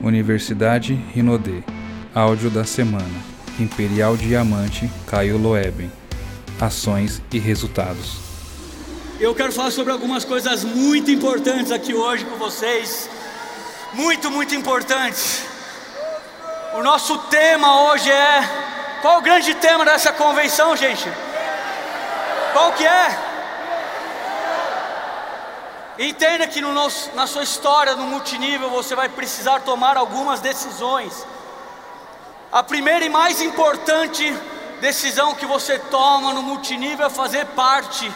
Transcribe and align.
Universidade 0.00 0.94
Rinodê. 1.14 1.62
Áudio 2.14 2.50
da 2.50 2.64
semana. 2.64 3.04
Imperial 3.58 4.16
Diamante 4.16 4.90
Caio 5.06 5.36
Loeben. 5.36 5.90
Ações 6.60 7.22
e 7.32 7.38
resultados. 7.38 8.18
Eu 9.18 9.34
quero 9.34 9.52
falar 9.52 9.70
sobre 9.70 9.92
algumas 9.92 10.24
coisas 10.24 10.64
muito 10.64 11.10
importantes 11.10 11.70
aqui 11.70 11.94
hoje 11.94 12.24
com 12.24 12.36
vocês. 12.36 13.08
Muito, 13.92 14.30
muito 14.30 14.54
importantes. 14.54 15.44
O 16.74 16.82
nosso 16.82 17.18
tema 17.28 17.90
hoje 17.90 18.10
é. 18.10 18.40
Qual 19.02 19.18
o 19.18 19.22
grande 19.22 19.54
tema 19.54 19.84
dessa 19.84 20.12
convenção, 20.12 20.76
gente? 20.76 21.08
Qual 22.52 22.72
que 22.72 22.86
é? 22.86 23.29
Entenda 26.02 26.46
que 26.46 26.62
no 26.62 26.72
nosso, 26.72 27.14
na 27.14 27.26
sua 27.26 27.42
história 27.42 27.94
no 27.94 28.06
multinível 28.06 28.70
você 28.70 28.94
vai 28.94 29.10
precisar 29.10 29.60
tomar 29.60 29.98
algumas 29.98 30.40
decisões. 30.40 31.26
A 32.50 32.62
primeira 32.62 33.04
e 33.04 33.10
mais 33.10 33.42
importante 33.42 34.24
decisão 34.80 35.34
que 35.34 35.44
você 35.44 35.78
toma 35.78 36.32
no 36.32 36.42
multinível 36.42 37.04
é 37.04 37.10
fazer 37.10 37.44
parte. 37.48 38.10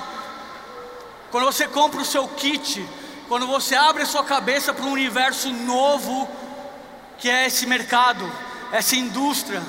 Quando 1.30 1.44
você 1.44 1.68
compra 1.68 2.00
o 2.00 2.06
seu 2.06 2.26
kit, 2.26 2.82
quando 3.28 3.46
você 3.46 3.74
abre 3.74 4.02
a 4.02 4.06
sua 4.06 4.24
cabeça 4.24 4.72
para 4.72 4.86
um 4.86 4.92
universo 4.92 5.50
novo, 5.50 6.26
que 7.18 7.28
é 7.28 7.48
esse 7.48 7.66
mercado, 7.66 8.26
essa 8.72 8.96
indústria, 8.96 9.62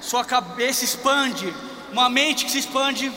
sua 0.00 0.24
cabeça 0.24 0.84
expande, 0.84 1.52
uma 1.90 2.08
mente 2.08 2.44
que 2.44 2.50
se 2.52 2.60
expande, 2.60 3.12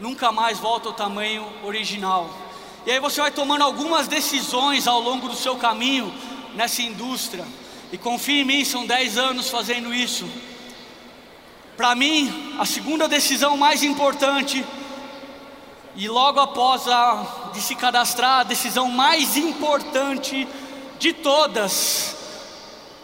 nunca 0.00 0.32
mais 0.32 0.58
volta 0.58 0.88
ao 0.88 0.92
tamanho 0.92 1.46
original. 1.62 2.47
E 2.88 2.90
aí 2.90 3.00
você 3.00 3.20
vai 3.20 3.30
tomando 3.30 3.60
algumas 3.60 4.08
decisões 4.08 4.86
ao 4.86 4.98
longo 4.98 5.28
do 5.28 5.36
seu 5.36 5.56
caminho 5.56 6.10
nessa 6.54 6.80
indústria. 6.80 7.44
E 7.92 7.98
confie 7.98 8.40
em 8.40 8.44
mim, 8.44 8.64
são 8.64 8.86
10 8.86 9.18
anos 9.18 9.50
fazendo 9.50 9.92
isso. 9.92 10.26
Para 11.76 11.94
mim, 11.94 12.56
a 12.58 12.64
segunda 12.64 13.06
decisão 13.06 13.58
mais 13.58 13.82
importante, 13.82 14.64
e 15.96 16.08
logo 16.08 16.40
após 16.40 16.88
a 16.88 17.50
de 17.52 17.60
se 17.60 17.74
cadastrar, 17.74 18.40
a 18.40 18.44
decisão 18.44 18.88
mais 18.88 19.36
importante 19.36 20.48
de 20.98 21.12
todas, 21.12 22.16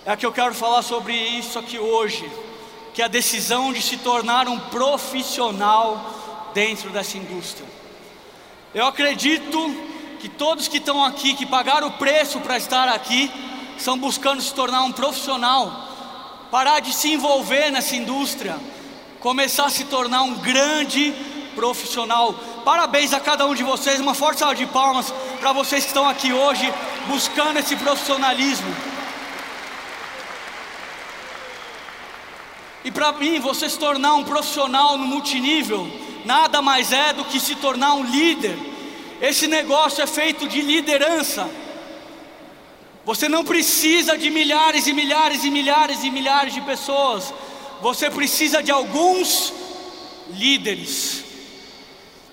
é 0.07 0.13
a 0.13 0.17
que 0.17 0.25
eu 0.25 0.33
quero 0.33 0.55
falar 0.55 0.81
sobre 0.81 1.15
isso 1.15 1.59
aqui 1.59 1.79
hoje, 1.79 2.27
que 2.95 3.03
é 3.03 3.05
a 3.05 3.09
decisão 3.09 3.71
de 3.71 3.83
se 3.83 3.99
tornar 3.99 4.49
um 4.49 4.59
profissional 4.59 6.51
dentro 6.55 6.89
dessa 6.89 7.19
indústria. 7.19 7.74
Eu 8.75 8.89
acredito 8.89 9.73
que 10.19 10.29
todos 10.29 10.67
que 10.67 10.79
estão 10.79 11.05
aqui, 11.05 11.35
que 11.35 11.47
pagaram 11.47 11.87
o 11.87 11.93
preço 11.93 12.41
para 12.41 12.57
estar 12.57 12.89
aqui, 12.89 13.31
estão 13.79 13.97
buscando 13.97 14.43
se 14.43 14.53
tornar 14.53 14.83
um 14.83 14.91
profissional, 14.91 15.89
parar 16.51 16.81
de 16.81 16.93
se 16.93 17.13
envolver 17.13 17.71
nessa 17.71 17.95
indústria, 17.95 18.59
começar 19.21 19.67
a 19.67 19.71
se 19.71 19.85
tornar 19.85 20.23
um 20.23 20.35
grande 20.35 21.15
profissional. 21.55 22.35
Parabéns 22.65 23.13
a 23.13 23.21
cada 23.21 23.47
um 23.47 23.55
de 23.55 23.63
vocês, 23.63 24.01
uma 24.01 24.13
forte 24.13 24.41
salva 24.41 24.57
de 24.57 24.67
palmas 24.67 25.15
para 25.39 25.53
vocês 25.53 25.85
que 25.85 25.91
estão 25.91 26.09
aqui 26.09 26.33
hoje 26.33 26.69
buscando 27.07 27.61
esse 27.61 27.77
profissionalismo. 27.77 28.75
E 32.85 32.91
para 32.91 33.13
mim, 33.13 33.39
você 33.39 33.71
se 33.71 33.79
tornar 33.79 34.15
um 34.15 34.25
profissional 34.25 34.99
no 34.99 35.07
multinível, 35.07 35.89
nada 36.25 36.63
mais 36.63 36.93
é 36.93 37.13
do 37.13 37.25
que 37.25 37.39
se 37.39 37.55
tornar 37.57 37.95
um 37.95 38.05
líder. 38.05 38.57
Esse 39.21 39.47
negócio 39.47 40.03
é 40.03 40.07
feito 40.07 40.49
de 40.49 40.61
liderança. 40.61 41.49
Você 43.05 43.29
não 43.29 43.45
precisa 43.45 44.17
de 44.17 44.31
milhares 44.31 44.87
e 44.87 44.93
milhares 44.93 45.45
e 45.45 45.51
milhares 45.51 46.05
e 46.05 46.11
milhares 46.11 46.55
de 46.55 46.61
pessoas. 46.63 47.33
Você 47.83 48.11
precisa 48.11 48.63
de 48.63 48.71
alguns 48.71 49.53
líderes. 50.31 51.25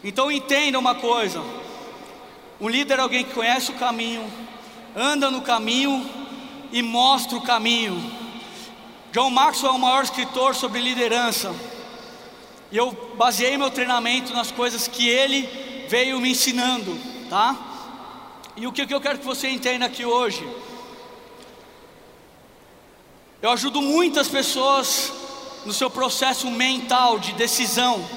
Então 0.03 0.31
entenda 0.31 0.79
uma 0.79 0.95
coisa: 0.95 1.43
um 2.59 2.69
líder 2.69 2.99
é 2.99 3.01
alguém 3.01 3.25
que 3.25 3.33
conhece 3.33 3.71
o 3.71 3.75
caminho, 3.75 4.31
anda 4.95 5.29
no 5.29 5.41
caminho 5.41 6.09
e 6.71 6.81
mostra 6.81 7.37
o 7.37 7.41
caminho. 7.41 8.21
John 9.11 9.29
Maxwell 9.29 9.73
é 9.73 9.75
o 9.75 9.79
maior 9.79 10.03
escritor 10.03 10.55
sobre 10.55 10.79
liderança. 10.79 11.53
E 12.71 12.77
eu 12.77 12.91
baseei 13.17 13.57
meu 13.57 13.69
treinamento 13.69 14.33
nas 14.33 14.51
coisas 14.51 14.87
que 14.87 15.09
ele 15.09 15.49
veio 15.89 16.21
me 16.21 16.31
ensinando, 16.31 16.97
tá? 17.29 17.57
E 18.55 18.65
o 18.65 18.71
que 18.71 18.81
eu 18.93 19.01
quero 19.01 19.19
que 19.19 19.25
você 19.25 19.49
entenda 19.49 19.85
aqui 19.85 20.05
hoje? 20.05 20.47
Eu 23.41 23.49
ajudo 23.49 23.81
muitas 23.81 24.27
pessoas 24.27 25.11
no 25.65 25.73
seu 25.73 25.89
processo 25.89 26.49
mental 26.49 27.19
de 27.19 27.33
decisão. 27.33 28.07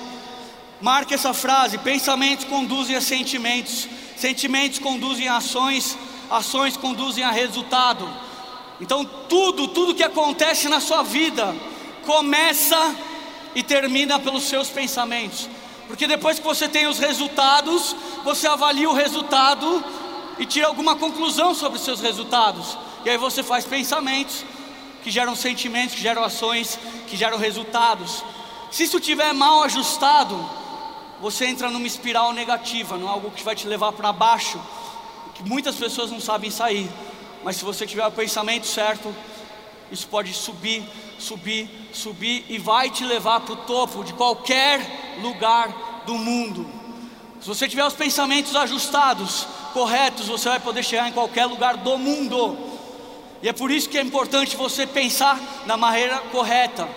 Marque 0.81 1.15
essa 1.15 1.33
frase: 1.33 1.79
pensamentos 1.79 2.45
conduzem 2.45 2.95
a 2.95 3.01
sentimentos, 3.01 3.89
sentimentos 4.17 4.79
conduzem 4.79 5.27
a 5.29 5.39
ações, 5.39 5.97
ações 6.31 6.77
conduzem 6.77 7.25
a 7.25 7.31
resultado. 7.31 8.09
Então, 8.81 9.05
tudo, 9.05 9.69
tudo 9.69 9.95
que 9.95 10.03
acontece 10.03 10.69
na 10.69 10.81
sua 10.81 11.03
vida 11.03 11.55
começa 12.05 12.95
e 13.55 13.63
termina 13.63 14.19
pelos 14.19 14.45
seus 14.45 14.69
pensamentos. 14.69 15.49
Porque 15.87 16.07
depois 16.07 16.39
que 16.39 16.45
você 16.45 16.69
tem 16.69 16.87
os 16.87 16.99
resultados, 16.99 17.95
você 18.25 18.47
avalia 18.47 18.89
o 18.89 18.95
resultado 18.95 19.85
e 20.39 20.47
tira 20.47 20.67
alguma 20.67 20.97
conclusão 20.97 21.55
sobre 21.55 21.79
os 21.79 21.85
seus 21.85 22.01
resultados. 22.01 22.77
E 23.05 23.11
aí 23.11 23.19
você 23.19 23.43
faz 23.43 23.65
pensamentos 23.65 24.45
que 25.03 25.11
geram 25.11 25.37
sentimentos, 25.37 25.95
que 25.95 26.01
geram 26.01 26.25
ações, 26.25 26.79
que 27.07 27.17
geram 27.17 27.37
resultados. 27.37 28.25
Se 28.71 28.85
isso 28.85 28.97
estiver 28.97 29.33
mal 29.35 29.63
ajustado, 29.63 30.35
você 31.21 31.47
entra 31.47 31.71
numa 31.71 31.87
espiral 31.87 32.33
negativa, 32.33 32.97
não 32.97 33.09
algo 33.09 33.31
que 33.31 33.45
vai 33.45 33.55
te 33.55 33.69
levar 33.69 33.93
para 33.93 34.13
baixo, 34.13 34.59
que 35.35 35.43
muitas 35.43 35.77
pessoas 35.77 36.11
não 36.11 36.21
sabem 36.21 36.51
sair. 36.51 36.91
Mas 37.45 37.57
se 37.57 37.65
você 37.65 37.87
tiver 37.87 38.07
o 38.07 38.11
pensamento 38.11 38.67
certo, 38.67 39.15
isso 39.93 40.09
pode 40.09 40.33
subir, 40.33 40.83
subir, 41.19 41.69
subir 41.93 42.45
e 42.49 42.59
vai 42.59 42.91
te 42.91 43.05
levar 43.05 43.41
para 43.41 43.55
o 43.55 43.57
topo 43.57 44.05
de 44.05 44.13
qualquer 44.13 45.19
lugar 45.23 46.03
do 46.07 46.15
mundo. 46.15 46.67
Se 47.41 47.49
você 47.49 47.69
tiver 47.69 47.85
os 47.85 47.95
pensamentos 47.95 48.57
ajustados, 48.57 49.47
corretos, 49.73 50.29
você 50.29 50.49
vai 50.49 50.61
poder 50.61 50.83
chegar 50.83 51.09
em 51.09 51.13
qualquer 51.13 51.47
lugar 51.47 51.77
do 51.77 51.99
mundo. 51.99 52.57
E 53.43 53.49
é 53.49 53.53
por 53.53 53.71
isso 53.71 53.89
que 53.89 53.99
é 53.99 54.01
importante 54.01 54.57
você 54.57 54.87
pensar 54.87 55.39
da 55.67 55.77
maneira 55.77 56.19
correta. 56.33 56.89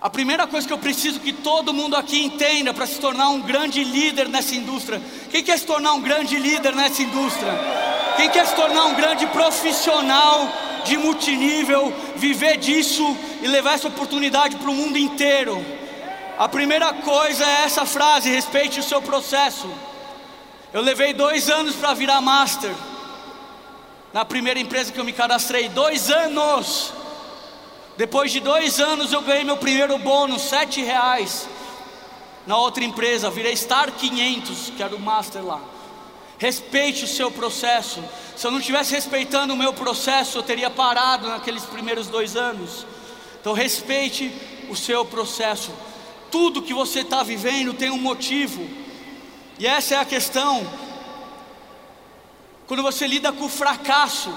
A 0.00 0.08
primeira 0.08 0.46
coisa 0.46 0.66
que 0.66 0.72
eu 0.72 0.78
preciso 0.78 1.18
que 1.20 1.32
todo 1.32 1.74
mundo 1.74 1.96
aqui 1.96 2.24
entenda 2.24 2.72
para 2.72 2.86
se 2.86 3.00
tornar 3.00 3.28
um 3.30 3.40
grande 3.40 3.82
líder 3.82 4.28
nessa 4.28 4.54
indústria. 4.54 5.02
Quem 5.30 5.42
quer 5.42 5.58
se 5.58 5.66
tornar 5.66 5.92
um 5.92 6.00
grande 6.00 6.36
líder 6.36 6.74
nessa 6.74 7.02
indústria? 7.02 7.52
Quem 8.16 8.30
quer 8.30 8.46
se 8.46 8.54
tornar 8.54 8.86
um 8.86 8.94
grande 8.94 9.26
profissional 9.26 10.48
de 10.84 10.96
multinível, 10.96 11.92
viver 12.16 12.56
disso 12.56 13.16
e 13.42 13.46
levar 13.46 13.74
essa 13.74 13.88
oportunidade 13.88 14.56
para 14.56 14.70
o 14.70 14.74
mundo 14.74 14.98
inteiro? 14.98 15.64
A 16.38 16.48
primeira 16.48 16.92
coisa 16.92 17.44
é 17.44 17.64
essa 17.64 17.84
frase: 17.84 18.30
respeite 18.30 18.80
o 18.80 18.82
seu 18.82 19.02
processo. 19.02 19.68
Eu 20.72 20.82
levei 20.82 21.12
dois 21.12 21.48
anos 21.48 21.74
para 21.74 21.94
virar 21.94 22.20
master. 22.20 22.72
Na 24.12 24.24
primeira 24.24 24.60
empresa 24.60 24.92
que 24.92 24.98
eu 24.98 25.04
me 25.04 25.12
cadastrei, 25.12 25.68
dois 25.68 26.10
anos. 26.10 26.92
Depois 27.96 28.30
de 28.30 28.38
dois 28.38 28.78
anos 28.78 29.12
eu 29.12 29.22
ganhei 29.22 29.44
meu 29.44 29.56
primeiro 29.56 29.98
bônus, 29.98 30.42
sete 30.42 30.82
reais. 30.82 31.48
Na 32.46 32.56
outra 32.56 32.84
empresa, 32.84 33.28
virei 33.28 33.54
Star 33.56 33.92
500, 33.92 34.70
que 34.76 34.82
era 34.82 34.94
o 34.94 35.00
master 35.00 35.44
lá. 35.44 35.60
Respeite 36.38 37.04
o 37.04 37.08
seu 37.08 37.30
processo. 37.30 38.02
Se 38.36 38.46
eu 38.46 38.50
não 38.50 38.60
estivesse 38.60 38.94
respeitando 38.94 39.52
o 39.52 39.56
meu 39.56 39.72
processo, 39.72 40.38
eu 40.38 40.42
teria 40.42 40.70
parado 40.70 41.28
naqueles 41.28 41.64
primeiros 41.64 42.06
dois 42.06 42.36
anos. 42.36 42.86
Então, 43.40 43.52
respeite 43.52 44.32
o 44.70 44.76
seu 44.76 45.04
processo. 45.04 45.72
Tudo 46.30 46.62
que 46.62 46.72
você 46.72 47.00
está 47.00 47.22
vivendo 47.22 47.74
tem 47.74 47.90
um 47.90 47.98
motivo, 47.98 48.68
e 49.58 49.66
essa 49.66 49.94
é 49.94 49.98
a 49.98 50.04
questão. 50.04 50.64
Quando 52.66 52.82
você 52.82 53.06
lida 53.06 53.32
com 53.32 53.46
o 53.46 53.48
fracasso, 53.48 54.32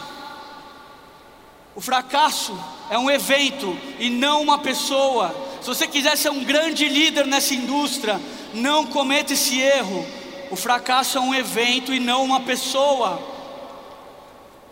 o 1.75 1.81
fracasso 1.81 2.58
é 2.90 2.98
um 2.98 3.10
evento 3.12 3.78
e 4.00 4.10
não 4.10 4.42
uma 4.42 4.58
pessoa. 4.58 5.36
Se 5.62 5.68
você 5.68 5.88
quiser 5.88 6.18
ser 6.18 6.30
um 6.30 6.44
grande 6.44 6.88
líder 6.88 7.28
nessa 7.28 7.54
indústria, 7.54 8.20
não 8.54 8.88
cometa 8.88 9.34
esse 9.34 9.60
erro. 9.60 10.06
O 10.51 10.57
fracasso 10.57 11.18
é 11.18 11.21
um 11.21 11.33
evento 11.33 11.94
e 11.94 12.00
não 12.00 12.25
uma 12.25 12.42
pessoa. 12.42 13.21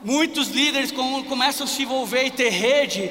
Muitos 0.03 0.49
líderes, 0.49 0.91
começam 0.91 1.65
a 1.65 1.69
se 1.69 1.83
envolver 1.83 2.25
e 2.25 2.31
ter 2.31 2.49
rede, 2.49 3.09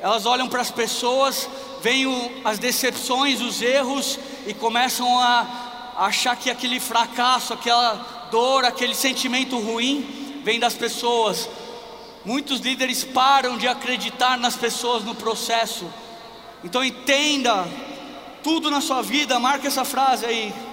elas 0.00 0.24
olham 0.24 0.48
para 0.48 0.62
as 0.62 0.70
pessoas, 0.70 1.46
veem 1.82 2.40
as 2.42 2.58
decepções, 2.58 3.42
os 3.42 3.60
erros 3.60 4.18
e 4.46 4.54
começam 4.54 5.18
a 5.18 5.94
achar 5.98 6.36
que 6.36 6.50
aquele 6.50 6.80
fracasso, 6.80 7.52
aquela 7.52 8.28
dor, 8.30 8.64
aquele 8.64 8.94
sentimento 8.94 9.58
ruim 9.58 10.40
vem 10.42 10.58
das 10.58 10.72
pessoas. 10.72 11.50
Muitos 12.24 12.60
líderes 12.60 13.04
param 13.04 13.58
de 13.58 13.68
acreditar 13.68 14.38
nas 14.38 14.56
pessoas 14.56 15.04
no 15.04 15.14
processo. 15.14 15.84
Então 16.64 16.82
entenda, 16.82 17.68
tudo 18.42 18.70
na 18.70 18.80
sua 18.80 19.02
vida, 19.02 19.38
marque 19.38 19.66
essa 19.66 19.84
frase 19.84 20.24
aí. 20.24 20.69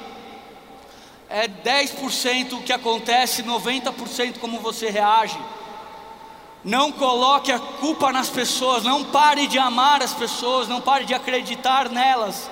É 1.29 1.47
10% 1.47 2.53
o 2.53 2.62
que 2.62 2.71
acontece, 2.71 3.44
90% 3.44 4.39
como 4.39 4.59
você 4.59 4.89
reage. 4.89 5.38
Não 6.63 6.91
coloque 6.91 7.51
a 7.51 7.59
culpa 7.59 8.12
nas 8.12 8.29
pessoas, 8.29 8.83
não 8.83 9.03
pare 9.03 9.47
de 9.47 9.57
amar 9.57 10.01
as 10.01 10.13
pessoas, 10.13 10.68
não 10.68 10.81
pare 10.81 11.06
de 11.06 11.13
acreditar 11.13 11.89
nelas. 11.89 12.50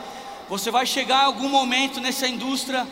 Você 0.49 0.69
vai 0.69 0.85
chegar 0.85 1.23
em 1.23 1.25
algum 1.25 1.49
momento 1.49 1.99
nessa 1.99 2.27
indústria 2.27 2.85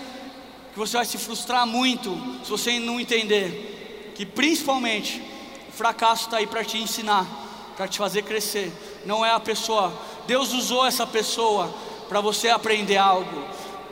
que 0.74 0.80
você 0.80 0.98
vai 0.98 1.06
se 1.06 1.18
frustrar 1.18 1.68
muito 1.68 2.20
se 2.44 2.50
você 2.50 2.80
não 2.80 3.00
entender 3.00 4.12
que 4.16 4.26
principalmente 4.26 5.22
o 5.70 5.72
fracasso 5.72 6.26
está 6.26 6.38
aí 6.38 6.48
para 6.48 6.64
te 6.64 6.78
ensinar, 6.78 7.28
para 7.76 7.88
te 7.88 7.98
fazer 7.98 8.24
crescer. 8.24 8.72
Não 9.06 9.24
é 9.26 9.32
a 9.32 9.40
pessoa. 9.40 9.94
Deus 10.26 10.54
usou 10.54 10.86
essa 10.86 11.06
pessoa 11.06 11.74
para 12.10 12.22
você 12.22 12.50
aprender 12.50 12.98
algo. 12.98 13.44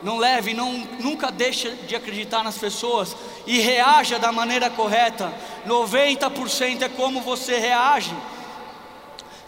Não 0.03 0.17
leve, 0.17 0.53
não, 0.53 0.71
nunca 0.99 1.31
deixe 1.31 1.69
de 1.87 1.95
acreditar 1.95 2.43
nas 2.43 2.57
pessoas 2.57 3.15
e 3.45 3.59
reaja 3.59 4.17
da 4.17 4.31
maneira 4.31 4.69
correta. 4.69 5.31
90% 5.67 6.81
é 6.81 6.89
como 6.89 7.21
você 7.21 7.57
reage. 7.57 8.15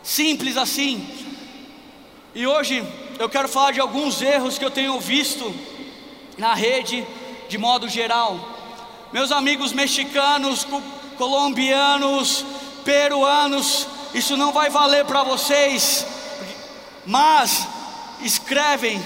Simples 0.03 0.57
assim. 0.57 1.07
E 2.35 2.45
hoje 2.45 2.85
eu 3.19 3.29
quero 3.29 3.47
falar 3.47 3.71
de 3.71 3.79
alguns 3.79 4.21
erros 4.21 4.57
que 4.57 4.65
eu 4.65 4.71
tenho 4.71 4.99
visto 4.99 5.53
na 6.37 6.53
rede 6.53 7.05
de 7.47 7.57
modo 7.57 7.87
geral. 7.87 8.39
Meus 9.11 9.31
amigos 9.31 9.71
mexicanos, 9.71 10.65
colombianos, 11.17 12.43
peruanos, 12.83 13.87
isso 14.13 14.35
não 14.35 14.51
vai 14.51 14.69
valer 14.69 15.05
para 15.05 15.23
vocês, 15.23 16.05
mas 17.05 17.67
escrevem, 18.21 19.01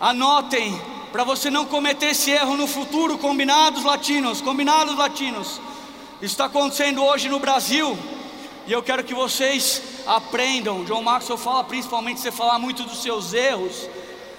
anotem, 0.00 0.80
para 1.12 1.24
você 1.24 1.50
não 1.50 1.66
cometer 1.66 2.06
esse 2.06 2.30
erro 2.30 2.56
no 2.56 2.66
futuro, 2.66 3.18
combinados 3.18 3.84
latinos, 3.84 4.40
combinados 4.40 4.96
latinos. 4.96 5.60
Isso 6.22 6.32
está 6.32 6.46
acontecendo 6.46 7.04
hoje 7.04 7.28
no 7.28 7.38
Brasil, 7.38 7.98
e 8.66 8.72
eu 8.72 8.82
quero 8.82 9.04
que 9.04 9.12
vocês 9.12 9.82
aprendam. 10.06 10.86
João 10.86 11.02
Maxwell 11.02 11.36
fala 11.36 11.64
principalmente 11.64 12.20
você 12.20 12.30
falar 12.30 12.58
muito 12.58 12.84
dos 12.84 13.02
seus 13.02 13.34
erros. 13.34 13.88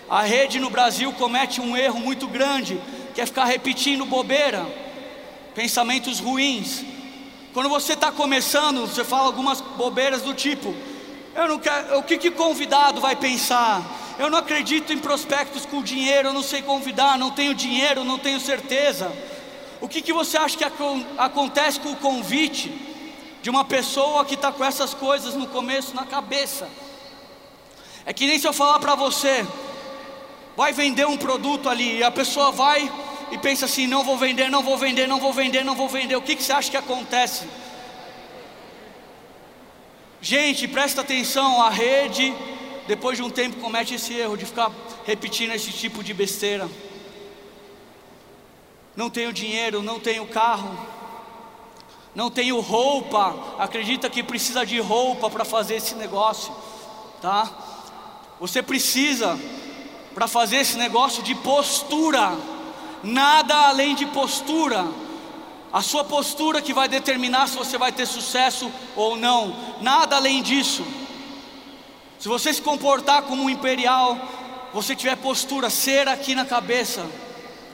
A 0.10 0.24
rede 0.24 0.60
no 0.60 0.70
Brasil 0.70 1.12
comete 1.14 1.62
um 1.62 1.78
erro 1.78 2.00
muito 2.00 2.28
grande, 2.28 2.82
que 3.14 3.22
é 3.22 3.26
ficar 3.26 3.46
repetindo 3.46 4.06
bobeira, 4.06 4.66
pensamentos 5.54 6.20
ruins. 6.20 6.84
Quando 7.54 7.70
você 7.70 7.94
está 7.94 8.12
começando, 8.12 8.88
você 8.88 9.04
fala 9.04 9.26
algumas 9.26 9.62
bobeiras 9.62 10.22
do 10.22 10.34
tipo: 10.34 10.74
eu 11.36 11.48
não 11.48 11.60
quero, 11.60 12.00
o 12.00 12.04
que 12.04 12.18
que 12.18 12.32
convidado 12.32 13.02
vai 13.02 13.16
pensar? 13.16 14.01
Eu 14.18 14.30
não 14.30 14.38
acredito 14.38 14.94
em 14.94 14.98
prospectos 14.98 15.66
com 15.66 15.82
dinheiro, 15.82 16.30
eu 16.30 16.34
não 16.34 16.44
sei 16.44 16.62
convidar, 16.62 17.18
não 17.18 17.32
tenho 17.32 17.54
dinheiro, 17.54 18.04
não 18.04 18.20
tenho 18.20 18.40
certeza. 18.40 19.12
O 19.80 19.88
que, 19.88 20.02
que 20.02 20.14
você 20.14 20.38
acha 20.38 20.58
que 20.58 20.66
acontece 21.18 21.80
com 21.80 21.92
o 21.92 21.96
convite 21.96 22.72
de 23.42 23.50
uma 23.50 23.66
pessoa 23.66 24.24
que 24.24 24.36
está 24.36 24.52
com 24.52 24.64
essas 24.64 24.94
coisas 24.94 25.34
no 25.34 25.48
começo 25.48 25.96
na 25.96 26.06
cabeça? 26.06 26.70
É 28.06 28.14
que 28.14 28.28
nem 28.28 28.38
se 28.38 28.48
eu 28.48 28.54
falar 28.54 28.80
para 28.80 28.96
você, 28.96 29.46
vai 30.56 30.74
vender 30.74 31.08
um 31.08 31.18
produto 31.18 31.70
ali, 31.70 31.98
e 31.98 32.04
a 32.04 32.12
pessoa 32.12 32.52
vai 32.52 32.92
e 33.32 33.38
pensa 33.38 33.66
assim: 33.66 33.88
não 33.88 34.04
vou 34.04 34.18
vender, 34.18 34.50
não 34.50 34.62
vou 34.62 34.78
vender, 34.78 35.08
não 35.08 35.20
vou 35.20 35.34
vender, 35.34 35.64
não 35.64 35.76
vou 35.76 35.90
vender. 35.90 36.16
O 36.16 36.22
que, 36.22 36.36
que 36.36 36.44
você 36.44 36.52
acha 36.52 36.70
que 36.70 36.78
acontece? 36.78 37.48
Gente, 40.22 40.68
presta 40.68 41.02
atenção, 41.02 41.62
a 41.62 41.70
rede, 41.70 42.32
depois 42.96 43.18
de 43.18 43.24
um 43.24 43.30
tempo, 43.30 43.62
comete 43.66 43.96
esse 43.96 44.14
erro 44.14 44.38
de 44.38 44.46
ficar 44.46 44.72
repetindo 45.06 45.52
esse 45.54 45.72
tipo 45.72 46.04
de 46.04 46.14
besteira 46.14 46.70
não 48.96 49.10
tenho 49.10 49.32
dinheiro, 49.32 49.82
não 49.82 50.00
tenho 50.00 50.28
carro, 50.28 50.78
não 52.14 52.30
tenho 52.30 52.60
roupa, 52.60 53.36
acredita 53.58 54.10
que 54.10 54.22
precisa 54.22 54.66
de 54.66 54.80
roupa 54.80 55.30
para 55.30 55.46
fazer 55.46 55.76
esse 55.76 55.96
negócio, 55.96 56.54
tá? 57.22 57.50
Você 58.40 58.62
precisa, 58.62 59.40
para 60.14 60.28
fazer 60.28 60.58
esse 60.58 60.78
negócio, 60.78 61.24
de 61.24 61.34
postura, 61.36 62.38
nada 63.04 63.70
além 63.70 63.96
de 63.96 64.06
postura. 64.08 64.86
A 65.72 65.82
sua 65.82 66.04
postura 66.04 66.62
que 66.62 66.74
vai 66.74 66.90
determinar 66.90 67.48
se 67.48 67.58
você 67.58 67.78
vai 67.78 67.94
ter 67.94 68.06
sucesso 68.06 68.70
ou 68.94 69.16
não, 69.16 69.56
nada 69.80 70.18
além 70.18 70.44
disso. 70.44 70.86
Se 72.22 72.28
você 72.28 72.54
se 72.54 72.62
comportar 72.62 73.24
como 73.24 73.42
um 73.42 73.50
imperial, 73.50 74.16
você 74.72 74.96
tiver 74.96 75.16
postura, 75.16 75.72
ser 75.72 76.08
aqui 76.08 76.36
na 76.36 76.46
cabeça, 76.46 77.04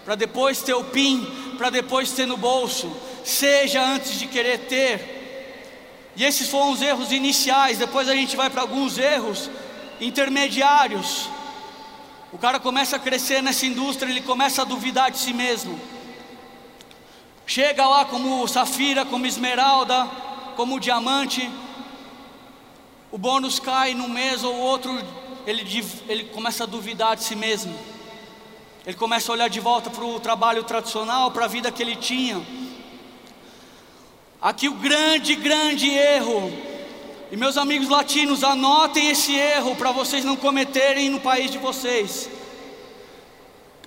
para 0.05 0.15
depois 0.15 0.61
ter 0.61 0.73
o 0.73 0.85
PIN, 0.85 1.27
para 1.57 1.69
depois 1.69 2.13
ter 2.13 2.25
no 2.25 2.37
bolso. 2.37 2.89
Seja 3.25 3.83
antes 3.83 4.17
de 4.17 4.25
querer 4.25 4.59
ter. 4.59 6.13
E 6.15 6.23
esses 6.23 6.47
foram 6.47 6.71
os 6.71 6.81
erros 6.81 7.11
iniciais. 7.11 7.77
Depois 7.77 8.07
a 8.07 8.15
gente 8.15 8.37
vai 8.37 8.49
para 8.49 8.61
alguns 8.61 8.97
erros 8.97 9.49
intermediários. 9.99 11.29
O 12.31 12.37
cara 12.37 12.57
começa 12.57 12.95
a 12.95 12.99
crescer 12.99 13.43
nessa 13.43 13.65
indústria, 13.65 14.09
ele 14.09 14.21
começa 14.21 14.61
a 14.61 14.65
duvidar 14.65 15.11
de 15.11 15.17
si 15.17 15.33
mesmo. 15.33 15.77
Chega 17.45 17.85
lá 17.85 18.05
como 18.05 18.47
safira, 18.47 19.03
como 19.03 19.25
esmeralda, 19.25 20.07
como 20.55 20.79
diamante. 20.79 21.51
O 23.11 23.17
bônus 23.17 23.59
cai 23.59 23.93
num 23.93 24.09
mês 24.09 24.43
ou 24.43 24.53
outro, 24.53 24.91
ele, 25.45 25.65
ele 26.09 26.25
começa 26.25 26.65
a 26.65 26.67
duvidar 26.67 27.15
de 27.15 27.23
si 27.23 27.35
mesmo. 27.35 27.73
Ele 28.85 28.97
começa 28.97 29.31
a 29.31 29.33
olhar 29.33 29.49
de 29.49 29.59
volta 29.59 29.89
para 29.89 30.03
o 30.03 30.19
trabalho 30.19 30.63
tradicional, 30.63 31.31
para 31.31 31.45
a 31.45 31.47
vida 31.47 31.71
que 31.71 31.81
ele 31.81 31.95
tinha. 31.95 32.41
Aqui 34.41 34.67
o 34.67 34.73
grande, 34.73 35.35
grande 35.35 35.89
erro. 35.89 36.51
E 37.31 37.35
meus 37.35 37.57
amigos 37.57 37.89
latinos, 37.89 38.43
anotem 38.43 39.09
esse 39.09 39.33
erro 39.35 39.75
para 39.75 39.91
vocês 39.91 40.23
não 40.23 40.35
cometerem 40.35 41.09
no 41.09 41.19
país 41.19 41.49
de 41.49 41.57
vocês. 41.57 42.29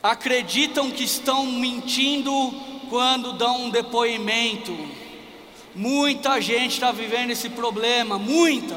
Acreditam 0.02 0.90
que 0.90 1.04
estão 1.04 1.46
mentindo 1.46 2.32
quando 2.88 3.34
dão 3.34 3.64
um 3.64 3.70
depoimento. 3.70 4.76
Muita 5.74 6.40
gente 6.40 6.72
está 6.72 6.90
vivendo 6.90 7.30
esse 7.30 7.48
problema, 7.50 8.18
muita. 8.18 8.76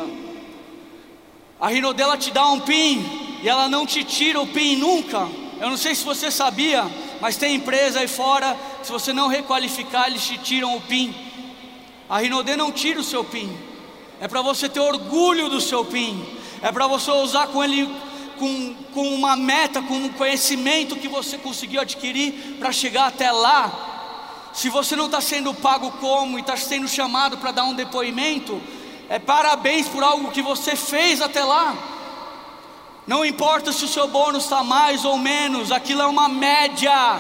A 1.64 1.70
Rinodela 1.70 2.18
te 2.18 2.30
dá 2.30 2.46
um 2.50 2.60
PIN 2.60 3.40
e 3.42 3.48
ela 3.48 3.70
não 3.70 3.86
te 3.86 4.04
tira 4.04 4.42
o 4.42 4.46
PIN 4.46 4.76
nunca. 4.76 5.30
Eu 5.62 5.70
não 5.70 5.78
sei 5.78 5.96
se 5.96 6.04
você 6.04 6.30
sabia, 6.30 6.86
mas 7.22 7.38
tem 7.38 7.56
empresa 7.56 8.02
aí 8.02 8.08
fora, 8.10 8.58
se 8.84 8.92
você 8.92 9.14
não 9.14 9.30
requalificar, 9.30 10.08
eles 10.08 10.26
te 10.26 10.38
tiram 10.38 10.76
o 10.76 10.82
PIN. 10.82 11.16
A 12.10 12.20
Rinode 12.20 12.58
não 12.58 12.70
tira 12.70 13.00
o 13.00 13.04
seu 13.04 13.24
PIN. 13.24 13.50
É 14.20 14.28
para 14.28 14.42
você 14.42 14.68
ter 14.68 14.82
orgulho 14.82 15.48
do 15.48 15.62
seu 15.62 15.86
PIN. 15.86 16.22
É 16.62 16.70
para 16.70 16.86
você 16.86 17.10
usar 17.12 17.48
com 17.48 17.64
ele 17.64 17.90
com, 18.38 18.76
com 18.94 19.16
uma 19.16 19.38
meta, 19.38 19.82
com 19.82 19.94
um 19.94 20.10
conhecimento 20.10 20.98
que 20.98 21.08
você 21.08 21.38
conseguiu 21.38 21.80
adquirir 21.80 22.58
para 22.60 22.74
chegar 22.74 23.06
até 23.06 23.32
lá. 23.32 24.52
Se 24.52 24.68
você 24.68 24.98
não 24.98 25.06
está 25.06 25.22
sendo 25.22 25.54
pago 25.54 25.92
como 25.92 26.38
e 26.38 26.42
está 26.42 26.58
sendo 26.58 26.90
chamado 26.90 27.38
para 27.38 27.54
dar 27.54 27.64
um 27.64 27.74
depoimento, 27.74 28.62
é 29.10 29.20
parabéns 29.20 29.88
por 29.88 30.04
algo 30.04 30.32
que 30.32 30.42
você 30.42 30.76
fez 30.76 31.22
até 31.22 31.44
lá. 31.44 31.76
Não 33.06 33.26
importa 33.26 33.72
se 33.74 33.84
o 33.84 33.88
seu 33.88 34.08
bônus 34.08 34.46
está 34.46 34.64
mais 34.64 35.04
ou 35.04 35.18
menos, 35.18 35.72
aquilo 35.72 36.02
é 36.02 36.06
uma 36.06 36.30
média. 36.30 37.20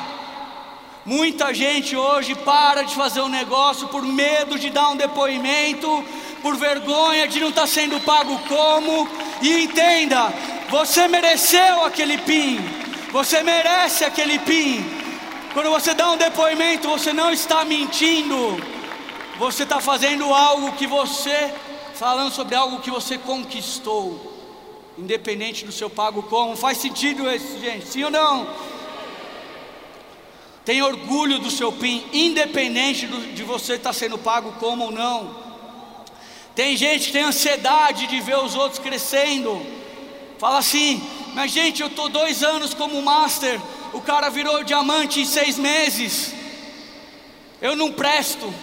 Muita 1.05 1.53
gente 1.53 1.97
hoje 1.97 2.33
para 2.33 2.83
de 2.83 2.95
fazer 2.95 3.19
um 3.19 3.27
negócio 3.27 3.89
por 3.89 4.01
medo 4.03 4.57
de 4.57 4.69
dar 4.69 4.89
um 4.89 4.95
depoimento, 4.95 6.03
por 6.41 6.55
vergonha 6.55 7.27
de 7.27 7.41
não 7.41 7.49
estar 7.49 7.61
tá 7.61 7.67
sendo 7.67 7.99
pago 7.99 8.39
como. 8.47 9.07
E 9.41 9.63
entenda, 9.63 10.33
você 10.69 11.09
mereceu 11.09 11.83
aquele 11.83 12.17
PIN, 12.17 12.59
você 13.11 13.43
merece 13.43 14.05
aquele 14.05 14.39
PIN. 14.39 14.85
Quando 15.53 15.69
você 15.69 15.93
dá 15.93 16.09
um 16.11 16.17
depoimento, 16.17 16.87
você 16.87 17.11
não 17.11 17.29
está 17.29 17.65
mentindo, 17.65 18.57
você 19.37 19.63
está 19.63 19.81
fazendo 19.81 20.33
algo 20.33 20.71
que 20.71 20.87
você, 20.87 21.53
falando 21.95 22.31
sobre 22.33 22.55
algo 22.55 22.79
que 22.79 22.91
você 22.91 23.17
conquistou 23.17 24.33
independente 24.97 25.65
do 25.65 25.71
seu 25.71 25.89
pago 25.89 26.23
como. 26.23 26.55
Faz 26.55 26.77
sentido 26.77 27.29
isso, 27.29 27.59
gente? 27.59 27.87
Sim 27.87 28.03
ou 28.03 28.11
não? 28.11 28.47
Tem 30.65 30.81
orgulho 30.81 31.39
do 31.39 31.51
seu 31.51 31.71
PIN, 31.71 32.05
independente 32.13 33.05
do, 33.05 33.33
de 33.33 33.43
você 33.43 33.73
estar 33.73 33.89
tá 33.89 33.93
sendo 33.93 34.17
pago 34.17 34.53
como 34.59 34.85
ou 34.85 34.91
não. 34.91 35.43
Tem 36.55 36.77
gente 36.77 37.07
que 37.07 37.13
tem 37.13 37.23
ansiedade 37.23 38.07
de 38.07 38.19
ver 38.21 38.37
os 38.37 38.55
outros 38.55 38.79
crescendo. 38.79 39.61
Fala 40.37 40.59
assim, 40.59 41.01
mas 41.33 41.51
gente, 41.51 41.81
eu 41.81 41.87
estou 41.87 42.07
dois 42.09 42.43
anos 42.43 42.73
como 42.73 43.01
master, 43.01 43.59
o 43.91 44.01
cara 44.01 44.29
virou 44.29 44.63
diamante 44.63 45.19
em 45.21 45.25
seis 45.25 45.57
meses. 45.57 46.33
Eu 47.61 47.75
não 47.75 47.91
presto. 47.91 48.53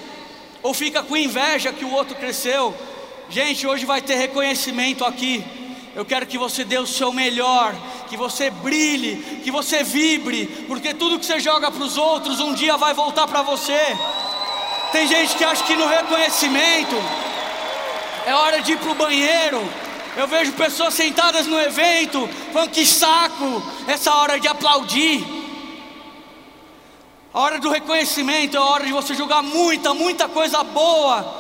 ou 0.63 0.75
fica 0.75 1.03
com 1.03 1.17
inveja 1.17 1.73
que 1.73 1.85
o 1.85 1.93
outro 1.93 2.15
cresceu. 2.15 2.75
Gente, 3.31 3.65
hoje 3.65 3.87
vai 3.87 4.03
ter 4.03 4.17
reconhecimento 4.17 5.05
aqui. 5.05 5.45
Eu 5.95 6.05
quero 6.05 6.27
que 6.27 6.37
você 6.37 6.65
dê 6.65 6.79
o 6.79 6.87
seu 6.87 7.13
melhor, 7.13 7.73
que 8.09 8.17
você 8.17 8.51
brilhe, 8.51 9.41
que 9.45 9.53
você 9.53 9.85
vibre, 9.85 10.47
porque 10.67 10.93
tudo 10.93 11.17
que 11.17 11.25
você 11.25 11.39
joga 11.39 11.71
para 11.71 11.85
os 11.85 11.97
outros 11.97 12.41
um 12.41 12.53
dia 12.53 12.77
vai 12.77 12.93
voltar 12.93 13.29
para 13.29 13.43
você. 13.43 13.79
Tem 14.91 15.07
gente 15.07 15.37
que 15.37 15.45
acha 15.45 15.63
que 15.63 15.77
no 15.77 15.87
reconhecimento 15.87 16.97
é 18.27 18.35
hora 18.35 18.61
de 18.63 18.73
ir 18.73 18.79
para 18.79 18.91
o 18.91 18.97
banheiro. 18.97 19.63
Eu 20.17 20.27
vejo 20.27 20.53
pessoas 20.55 20.95
sentadas 20.95 21.47
no 21.47 21.61
evento 21.61 22.29
falando 22.53 22.73
que 22.73 22.85
saco, 22.85 23.63
essa 23.87 24.13
hora 24.13 24.41
de 24.41 24.49
aplaudir. 24.49 25.25
A 27.33 27.39
hora 27.39 27.61
do 27.61 27.71
reconhecimento 27.71 28.57
é 28.57 28.61
a 28.61 28.65
hora 28.65 28.85
de 28.85 28.93
você 28.93 29.15
jogar 29.15 29.41
muita, 29.41 29.95
muita 29.95 30.29
coisa 30.29 30.65
boa 30.65 31.40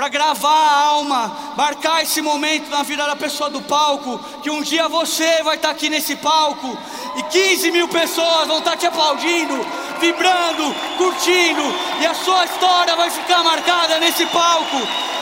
para 0.00 0.08
gravar 0.08 0.48
a 0.48 0.80
alma, 0.84 1.36
marcar 1.54 2.02
esse 2.02 2.22
momento 2.22 2.70
na 2.70 2.82
vida 2.82 3.06
da 3.06 3.14
pessoa 3.14 3.50
do 3.50 3.60
palco, 3.60 4.18
que 4.42 4.48
um 4.48 4.62
dia 4.62 4.88
você 4.88 5.42
vai 5.42 5.56
estar 5.56 5.68
tá 5.68 5.74
aqui 5.74 5.90
nesse 5.90 6.16
palco 6.16 6.74
e 7.16 7.22
15 7.24 7.70
mil 7.70 7.86
pessoas 7.86 8.46
vão 8.46 8.60
estar 8.60 8.70
tá 8.70 8.76
te 8.78 8.86
aplaudindo, 8.86 9.60
vibrando, 10.00 10.74
curtindo, 10.96 11.60
e 12.00 12.06
a 12.06 12.14
sua 12.14 12.46
história 12.46 12.96
vai 12.96 13.10
ficar 13.10 13.44
marcada 13.44 13.98
nesse 13.98 14.24
palco, 14.24 14.78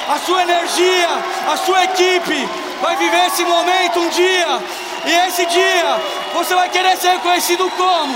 a 0.09 0.19
sua 0.21 0.43
energia, 0.43 1.09
a 1.53 1.57
sua 1.57 1.83
equipe 1.83 2.49
vai 2.81 2.95
viver 2.95 3.27
esse 3.27 3.45
momento 3.45 3.99
um 3.99 4.09
dia, 4.11 4.63
e 5.07 5.27
esse 5.27 5.45
dia 5.47 6.01
você 6.33 6.55
vai 6.55 6.69
querer 6.69 6.97
ser 6.99 7.15
reconhecido 7.15 7.69
como? 7.71 8.15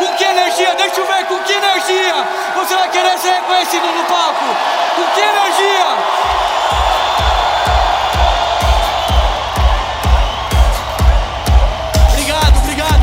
Com 0.00 0.16
que 0.16 0.24
energia? 0.24 0.74
Deixa 0.76 0.98
eu 0.98 1.06
ver, 1.06 1.26
com 1.26 1.38
que 1.40 1.52
energia 1.52 2.26
você 2.54 2.74
vai 2.74 2.90
querer 2.90 3.18
ser 3.18 3.32
reconhecido 3.32 3.86
no 3.86 4.02
palco? 4.04 4.44
Com 4.96 5.04
que 5.14 5.20
energia? 5.20 5.86
Obrigado, 12.08 12.56
obrigado. 12.56 13.02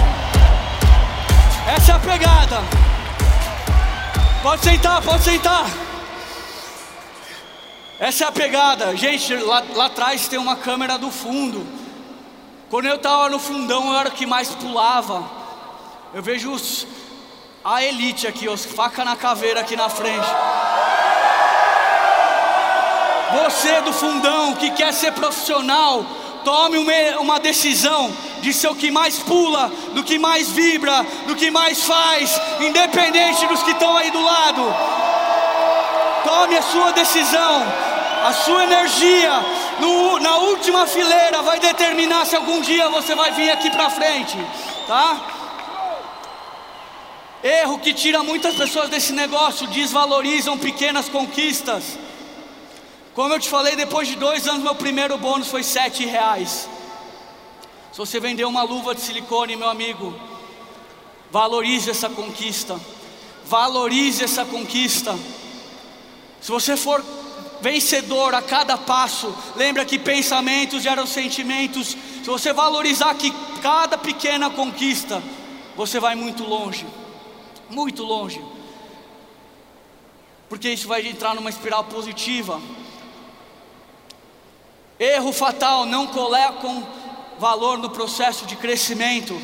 Essa 1.75 1.91
é 1.91 1.95
a 1.95 1.99
pegada. 1.99 2.63
Pode 4.41 4.63
sentar, 4.63 5.01
pode 5.03 5.23
sentar. 5.23 5.65
Essa 7.99 8.23
é 8.23 8.27
a 8.27 8.31
pegada. 8.31 8.97
Gente, 8.97 9.35
lá, 9.35 9.63
lá 9.75 9.85
atrás 9.85 10.27
tem 10.27 10.39
uma 10.39 10.55
câmera 10.55 10.97
do 10.97 11.11
fundo. 11.11 11.63
Quando 12.71 12.87
eu 12.87 12.95
estava 12.95 13.29
no 13.29 13.37
fundão, 13.37 13.93
eu 13.93 13.99
era 13.99 14.09
o 14.09 14.13
que 14.13 14.25
mais 14.25 14.49
pulava. 14.49 15.36
Eu 16.13 16.23
vejo 16.23 16.51
os, 16.51 16.87
a 17.63 17.83
elite 17.83 18.27
aqui, 18.27 18.47
os 18.47 18.65
faca 18.65 19.03
na 19.03 19.15
caveira 19.15 19.59
aqui 19.59 19.75
na 19.75 19.89
frente. 19.89 20.27
Você 23.43 23.81
do 23.81 23.91
fundão 23.91 24.53
que 24.55 24.71
quer 24.71 24.93
ser 24.93 25.11
profissional, 25.11 26.05
tome 26.45 26.77
uma, 26.77 27.19
uma 27.19 27.39
decisão 27.41 28.11
de 28.39 28.53
ser 28.53 28.69
o 28.69 28.75
que 28.75 28.89
mais 28.89 29.19
pula, 29.19 29.69
do 29.93 30.01
que 30.01 30.17
mais 30.17 30.49
vibra, 30.49 31.05
do 31.27 31.35
que 31.35 31.51
mais 31.51 31.83
faz, 31.83 32.39
independente 32.61 33.45
dos 33.47 33.61
que 33.63 33.71
estão 33.71 33.97
aí 33.97 34.09
do 34.09 34.21
lado. 34.21 34.63
Tome 36.23 36.57
a 36.57 36.61
sua 36.61 36.91
decisão, 36.93 37.63
a 38.25 38.31
sua 38.31 38.63
energia, 38.63 39.31
no, 39.81 40.19
na 40.19 40.37
última 40.37 40.87
fileira 40.87 41.41
vai 41.41 41.59
determinar 41.59 42.25
se 42.25 42.35
algum 42.35 42.61
dia 42.61 42.89
você 42.89 43.13
vai 43.13 43.31
vir 43.33 43.51
aqui 43.51 43.69
para 43.69 43.89
frente, 43.89 44.37
tá? 44.87 45.36
Erro 47.47 47.79
que 47.79 47.93
tira 47.93 48.21
muitas 48.23 48.55
pessoas 48.55 48.89
desse 48.89 49.13
negócio, 49.13 49.67
desvalorizam 49.67 50.57
pequenas 50.57 51.07
conquistas. 51.07 51.97
Como 53.13 53.33
eu 53.33 53.39
te 53.39 53.47
falei, 53.47 53.73
depois 53.73 54.05
de 54.05 54.17
dois 54.17 54.45
anos, 54.45 54.61
meu 54.61 54.75
primeiro 54.75 55.17
bônus 55.17 55.47
foi 55.47 55.63
sete 55.63 56.05
reais. 56.05 56.67
Se 57.93 57.97
você 57.97 58.19
vender 58.19 58.43
uma 58.43 58.63
luva 58.63 58.93
de 58.93 58.99
silicone, 58.99 59.55
meu 59.55 59.69
amigo, 59.69 60.13
valorize 61.31 61.89
essa 61.89 62.09
conquista. 62.09 62.77
Valorize 63.45 64.25
essa 64.25 64.43
conquista. 64.43 65.17
Se 66.41 66.51
você 66.51 66.75
for 66.75 67.01
vencedor 67.61 68.35
a 68.35 68.41
cada 68.41 68.77
passo, 68.77 69.33
lembra 69.55 69.85
que 69.85 69.97
pensamentos 69.97 70.83
geram 70.83 71.07
sentimentos. 71.07 71.95
Se 72.21 72.25
você 72.25 72.51
valorizar 72.51 73.15
que 73.15 73.31
cada 73.61 73.97
pequena 73.97 74.49
conquista, 74.49 75.23
você 75.77 75.97
vai 75.97 76.13
muito 76.13 76.43
longe 76.43 76.85
muito 77.69 78.03
longe, 78.03 78.43
porque 80.49 80.69
isso 80.69 80.87
vai 80.87 81.05
entrar 81.07 81.35
numa 81.35 81.49
espiral 81.49 81.83
positiva. 81.85 82.61
Erro 84.99 85.31
fatal, 85.31 85.85
não 85.85 86.07
colocam 86.07 86.87
valor 87.37 87.77
no 87.77 87.89
processo 87.89 88.45
de 88.45 88.55
crescimento. 88.55 89.39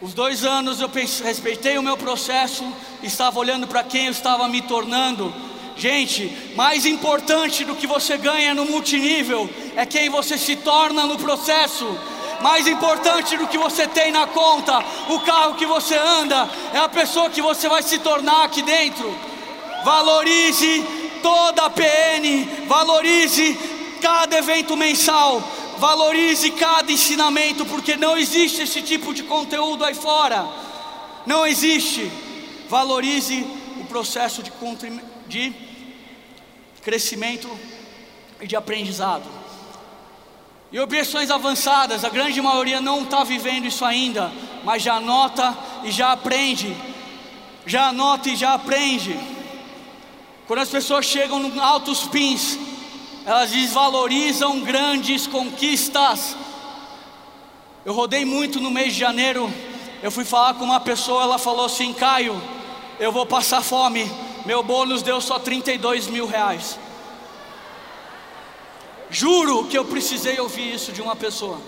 Os 0.00 0.14
dois 0.14 0.44
anos 0.44 0.80
eu 0.80 0.88
respeitei 0.88 1.78
o 1.78 1.82
meu 1.82 1.96
processo, 1.96 2.64
estava 3.02 3.38
olhando 3.38 3.66
para 3.66 3.82
quem 3.82 4.06
eu 4.06 4.12
estava 4.12 4.48
me 4.48 4.62
tornando. 4.62 5.32
Gente, 5.76 6.52
mais 6.54 6.84
importante 6.84 7.64
do 7.64 7.74
que 7.74 7.86
você 7.86 8.16
ganha 8.16 8.54
no 8.54 8.64
multinível 8.64 9.48
é 9.74 9.86
quem 9.86 10.10
você 10.10 10.36
se 10.36 10.56
torna 10.56 11.06
no 11.06 11.18
processo 11.18 11.86
mais 12.42 12.66
importante 12.66 13.36
do 13.36 13.46
que 13.46 13.56
você 13.56 13.86
tem 13.86 14.10
na 14.10 14.26
conta, 14.26 14.84
o 15.08 15.20
carro 15.20 15.54
que 15.54 15.64
você 15.64 15.96
anda, 15.96 16.48
é 16.74 16.78
a 16.78 16.88
pessoa 16.88 17.30
que 17.30 17.40
você 17.40 17.68
vai 17.68 17.82
se 17.82 17.98
tornar 17.98 18.44
aqui 18.44 18.62
dentro. 18.62 19.16
Valorize 19.84 20.84
toda 21.22 21.66
a 21.66 21.70
PN, 21.70 22.66
valorize 22.66 23.58
cada 24.00 24.36
evento 24.36 24.76
mensal, 24.76 25.42
valorize 25.78 26.50
cada 26.50 26.90
ensinamento, 26.90 27.64
porque 27.64 27.96
não 27.96 28.16
existe 28.16 28.62
esse 28.62 28.82
tipo 28.82 29.14
de 29.14 29.22
conteúdo 29.22 29.84
aí 29.84 29.94
fora. 29.94 30.46
Não 31.24 31.46
existe. 31.46 32.10
Valorize 32.68 33.46
o 33.80 33.84
processo 33.84 34.42
de, 34.42 34.52
de 35.28 35.52
crescimento 36.82 37.48
e 38.40 38.46
de 38.46 38.56
aprendizado. 38.56 39.41
E 40.72 40.80
objeções 40.80 41.30
avançadas, 41.30 42.02
a 42.02 42.08
grande 42.08 42.40
maioria 42.40 42.80
não 42.80 43.02
está 43.02 43.22
vivendo 43.24 43.66
isso 43.66 43.84
ainda, 43.84 44.32
mas 44.64 44.82
já 44.82 44.94
anota 44.94 45.54
e 45.84 45.90
já 45.90 46.12
aprende. 46.12 46.74
Já 47.66 47.88
anota 47.88 48.30
e 48.30 48.36
já 48.36 48.54
aprende. 48.54 49.20
Quando 50.46 50.60
as 50.60 50.70
pessoas 50.70 51.04
chegam 51.04 51.38
no 51.38 51.62
altos 51.62 52.06
pins, 52.06 52.58
elas 53.26 53.50
desvalorizam 53.50 54.60
grandes 54.60 55.26
conquistas. 55.26 56.34
Eu 57.84 57.92
rodei 57.92 58.24
muito 58.24 58.58
no 58.58 58.70
mês 58.70 58.94
de 58.94 59.00
janeiro. 59.00 59.52
Eu 60.02 60.10
fui 60.10 60.24
falar 60.24 60.54
com 60.54 60.64
uma 60.64 60.80
pessoa, 60.80 61.22
ela 61.22 61.38
falou 61.38 61.66
assim: 61.66 61.92
Caio, 61.92 62.40
eu 62.98 63.12
vou 63.12 63.26
passar 63.26 63.60
fome. 63.60 64.10
Meu 64.46 64.62
bônus 64.62 65.02
deu 65.02 65.20
só 65.20 65.38
32 65.38 66.06
mil 66.06 66.26
reais. 66.26 66.78
Juro 69.12 69.66
que 69.66 69.76
eu 69.76 69.84
precisei 69.84 70.40
ouvir 70.40 70.74
isso 70.74 70.90
de 70.90 71.02
uma 71.02 71.14
pessoa. 71.14 71.60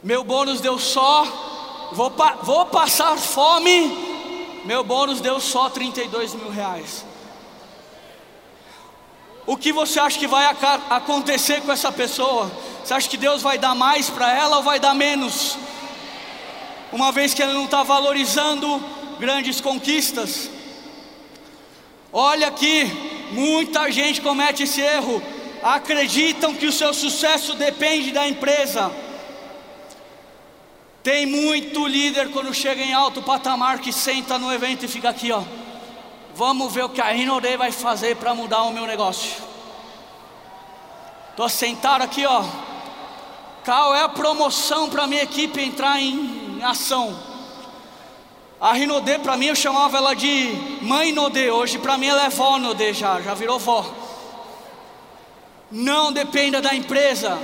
Meu 0.00 0.22
bônus 0.22 0.60
deu 0.60 0.78
só, 0.78 1.24
vou, 1.90 2.12
vou 2.42 2.64
passar 2.66 3.18
fome. 3.18 4.62
Meu 4.64 4.84
bônus 4.84 5.20
deu 5.20 5.40
só 5.40 5.68
32 5.68 6.34
mil 6.34 6.50
reais. 6.50 7.04
O 9.44 9.56
que 9.56 9.72
você 9.72 9.98
acha 9.98 10.18
que 10.20 10.28
vai 10.28 10.46
acontecer 10.88 11.60
com 11.62 11.72
essa 11.72 11.90
pessoa? 11.90 12.48
Você 12.84 12.94
acha 12.94 13.08
que 13.08 13.16
Deus 13.16 13.42
vai 13.42 13.58
dar 13.58 13.74
mais 13.74 14.08
para 14.08 14.32
ela 14.32 14.58
ou 14.58 14.62
vai 14.62 14.78
dar 14.78 14.94
menos? 14.94 15.58
Uma 16.92 17.10
vez 17.10 17.34
que 17.34 17.42
ela 17.42 17.52
não 17.52 17.64
está 17.64 17.82
valorizando 17.82 18.80
grandes 19.18 19.60
conquistas. 19.60 20.48
Olha 22.12 22.46
aqui, 22.46 23.13
Muita 23.34 23.90
gente 23.90 24.20
comete 24.20 24.62
esse 24.62 24.80
erro, 24.80 25.20
acreditam 25.60 26.54
que 26.54 26.66
o 26.66 26.72
seu 26.72 26.94
sucesso 26.94 27.54
depende 27.54 28.12
da 28.12 28.28
empresa. 28.28 28.92
Tem 31.02 31.26
muito 31.26 31.84
líder 31.84 32.30
quando 32.30 32.54
chega 32.54 32.80
em 32.80 32.94
alto 32.94 33.20
patamar 33.20 33.80
que 33.80 33.92
senta 33.92 34.38
no 34.38 34.52
evento 34.52 34.84
e 34.84 34.88
fica 34.88 35.08
aqui, 35.10 35.32
ó. 35.32 35.42
Vamos 36.36 36.72
ver 36.72 36.84
o 36.84 36.88
que 36.88 37.00
a 37.00 37.10
Rinode 37.10 37.56
vai 37.56 37.72
fazer 37.72 38.16
para 38.16 38.34
mudar 38.34 38.62
o 38.62 38.72
meu 38.72 38.86
negócio. 38.86 39.42
Estou 41.30 41.48
sentado 41.48 42.02
aqui, 42.02 42.24
ó. 42.24 42.44
Qual 43.64 43.96
é 43.96 44.02
a 44.02 44.08
promoção 44.08 44.88
para 44.88 45.08
minha 45.08 45.24
equipe 45.24 45.60
entrar 45.60 46.00
em 46.00 46.60
ação? 46.62 47.33
A 48.64 48.72
Rinodê, 48.72 49.18
para 49.18 49.36
mim, 49.36 49.48
eu 49.48 49.54
chamava 49.54 49.98
ela 49.98 50.14
de 50.14 50.54
mãe 50.80 51.12
Nodê. 51.12 51.50
Hoje, 51.50 51.78
para 51.78 51.98
mim, 51.98 52.06
ela 52.06 52.24
é 52.24 52.30
vó 52.30 52.58
Nodê 52.58 52.94
já, 52.94 53.20
já 53.20 53.34
virou 53.34 53.58
vó. 53.58 53.84
Não 55.70 56.10
dependa 56.10 56.62
da 56.62 56.74
empresa, 56.74 57.38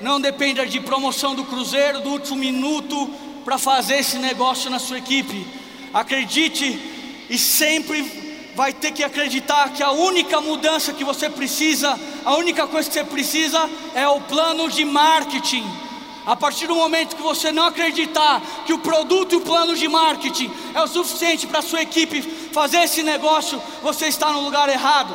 não 0.00 0.18
dependa 0.18 0.66
de 0.66 0.80
promoção 0.80 1.34
do 1.34 1.44
cruzeiro, 1.44 2.00
do 2.00 2.08
último 2.08 2.36
minuto 2.36 3.06
para 3.44 3.58
fazer 3.58 3.98
esse 3.98 4.16
negócio 4.16 4.70
na 4.70 4.78
sua 4.78 4.96
equipe. 4.96 5.46
Acredite 5.92 6.80
e 7.28 7.36
sempre 7.36 8.50
vai 8.56 8.72
ter 8.72 8.92
que 8.92 9.04
acreditar 9.04 9.74
que 9.74 9.82
a 9.82 9.90
única 9.90 10.40
mudança 10.40 10.94
que 10.94 11.04
você 11.04 11.28
precisa, 11.28 12.00
a 12.24 12.34
única 12.36 12.66
coisa 12.66 12.88
que 12.88 12.94
você 12.94 13.04
precisa 13.04 13.68
é 13.94 14.08
o 14.08 14.22
plano 14.22 14.70
de 14.70 14.86
marketing. 14.86 15.81
A 16.24 16.36
partir 16.36 16.68
do 16.68 16.74
momento 16.74 17.16
que 17.16 17.22
você 17.22 17.50
não 17.50 17.66
acreditar 17.66 18.40
que 18.64 18.72
o 18.72 18.78
produto 18.78 19.32
e 19.32 19.36
o 19.36 19.40
plano 19.40 19.74
de 19.74 19.88
marketing 19.88 20.50
é 20.72 20.80
o 20.80 20.86
suficiente 20.86 21.48
para 21.48 21.58
a 21.58 21.62
sua 21.62 21.82
equipe 21.82 22.22
fazer 22.22 22.78
esse 22.78 23.02
negócio, 23.02 23.60
você 23.82 24.06
está 24.06 24.32
no 24.32 24.40
lugar 24.40 24.68
errado. 24.68 25.12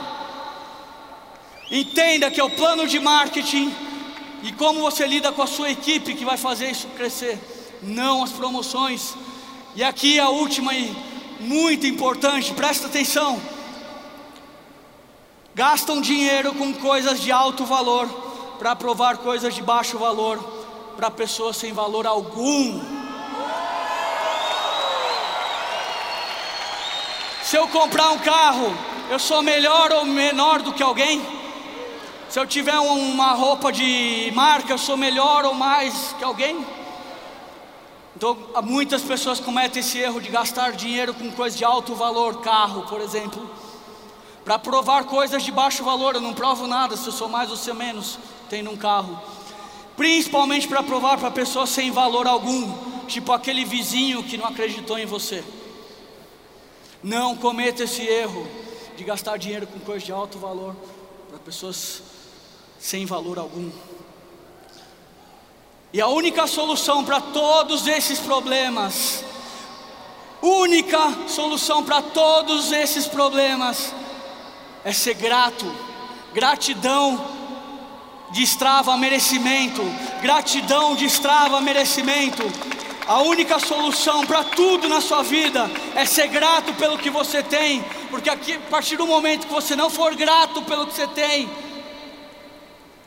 Entenda 1.71 2.29
que 2.29 2.41
é 2.41 2.43
o 2.43 2.49
plano 2.49 2.85
de 2.87 2.99
marketing 2.99 3.73
e 4.43 4.51
como 4.51 4.81
você 4.81 5.07
lida 5.07 5.31
com 5.31 5.41
a 5.41 5.47
sua 5.47 5.69
equipe 5.69 6.13
que 6.13 6.25
vai 6.25 6.37
fazer 6.37 6.71
isso 6.71 6.87
crescer, 6.97 7.39
não 7.81 8.23
as 8.23 8.31
promoções. 8.31 9.15
E 9.75 9.83
aqui 9.83 10.19
a 10.19 10.29
última 10.29 10.73
e 10.73 10.93
muito 11.39 11.87
importante, 11.87 12.53
presta 12.53 12.87
atenção. 12.87 13.41
Gastam 15.55 16.01
dinheiro 16.01 16.53
com 16.53 16.73
coisas 16.73 17.21
de 17.21 17.31
alto 17.31 17.63
valor 17.63 18.07
para 18.59 18.75
provar 18.75 19.17
coisas 19.17 19.55
de 19.55 19.61
baixo 19.61 19.97
valor 19.97 20.56
para 20.97 21.11
pessoas 21.11 21.55
sem 21.55 21.71
valor 21.71 22.07
algum. 22.07 22.81
Se 27.43 27.55
eu 27.55 27.67
comprar 27.67 28.09
um 28.09 28.17
carro, 28.17 28.75
eu 29.07 29.19
sou 29.19 29.43
melhor 29.43 29.91
ou 29.91 30.05
menor 30.05 30.63
do 30.63 30.73
que 30.73 30.81
alguém? 30.81 31.21
Se 32.27 32.39
eu 32.39 32.47
tiver 32.47 32.77
uma 32.79 33.33
roupa 33.33 33.71
de 33.71 34.31
marca, 34.33 34.73
eu 34.73 34.77
sou 34.77 34.97
melhor 34.97 35.45
ou 35.45 35.53
mais 35.53 36.13
que 36.17 36.23
alguém? 36.23 36.65
Então, 38.15 38.35
muitas 38.63 39.03
pessoas 39.03 39.39
cometem 39.39 39.79
esse 39.81 39.99
erro 39.99 40.19
de 40.19 40.29
gastar 40.29 40.71
dinheiro 40.71 41.13
com 41.13 41.31
coisas 41.31 41.57
de 41.57 41.63
alto 41.63 41.93
valor, 41.93 42.41
carro, 42.41 42.81
por 42.87 42.99
exemplo, 42.99 43.47
para 44.43 44.57
provar 44.57 45.03
coisas 45.03 45.43
de 45.43 45.51
baixo 45.51 45.83
valor. 45.83 46.15
Eu 46.15 46.21
não 46.21 46.33
provo 46.33 46.65
nada 46.65 46.97
se 46.97 47.05
eu 47.05 47.13
sou 47.13 47.29
mais 47.29 47.51
ou 47.51 47.55
se 47.55 47.71
menos 47.71 48.17
tendo 48.49 48.71
um 48.71 48.75
carro 48.75 49.36
principalmente 49.97 50.67
para 50.67 50.83
provar 50.83 51.17
para 51.17 51.31
pessoas 51.31 51.71
sem 51.71 51.89
valor 51.89 52.27
algum, 52.27 52.71
tipo 53.07 53.31
aquele 53.31 53.65
vizinho 53.65 54.23
que 54.23 54.37
não 54.37 54.45
acreditou 54.45 54.97
em 54.99 55.07
você. 55.07 55.43
Não 57.03 57.35
cometa 57.35 57.83
esse 57.83 58.03
erro 58.03 58.47
de 58.95 59.03
gastar 59.03 59.37
dinheiro 59.37 59.65
com 59.65 59.79
coisas 59.79 60.03
de 60.03 60.11
alto 60.11 60.37
valor 60.37 60.75
para 61.29 61.39
pessoas 61.39 62.03
sem 62.79 63.05
valor 63.07 63.39
algum. 63.39 63.71
E 65.91 65.99
a 65.99 66.07
única 66.07 66.45
solução 66.45 67.03
para 67.03 67.19
todos 67.19 67.87
esses 67.87 68.19
problemas, 68.19 69.23
única 70.41 71.27
solução 71.27 71.83
para 71.83 72.03
todos 72.03 72.71
esses 72.71 73.07
problemas 73.07 73.93
é 74.83 74.93
ser 74.93 75.15
grato. 75.15 75.65
Gratidão 76.33 77.36
destrava 78.31 78.97
merecimento, 78.97 79.81
gratidão 80.21 80.95
destrava 80.95 81.61
merecimento. 81.61 82.43
A 83.07 83.21
única 83.21 83.57
solução 83.57 84.25
para 84.25 84.43
tudo 84.43 84.89
na 84.89 84.99
sua 84.99 85.23
vida 85.23 85.69
é 85.95 86.05
ser 86.05 86.27
grato 86.27 86.73
pelo 86.73 86.97
que 86.97 87.09
você 87.09 87.41
tem, 87.41 87.81
porque 88.09 88.29
aqui, 88.29 88.53
a 88.53 88.69
partir 88.69 88.97
do 88.97 89.07
momento 89.07 89.47
que 89.47 89.53
você 89.53 89.75
não 89.75 89.89
for 89.89 90.13
grato 90.13 90.61
pelo 90.63 90.85
que 90.85 90.93
você 90.93 91.07
tem, 91.07 91.49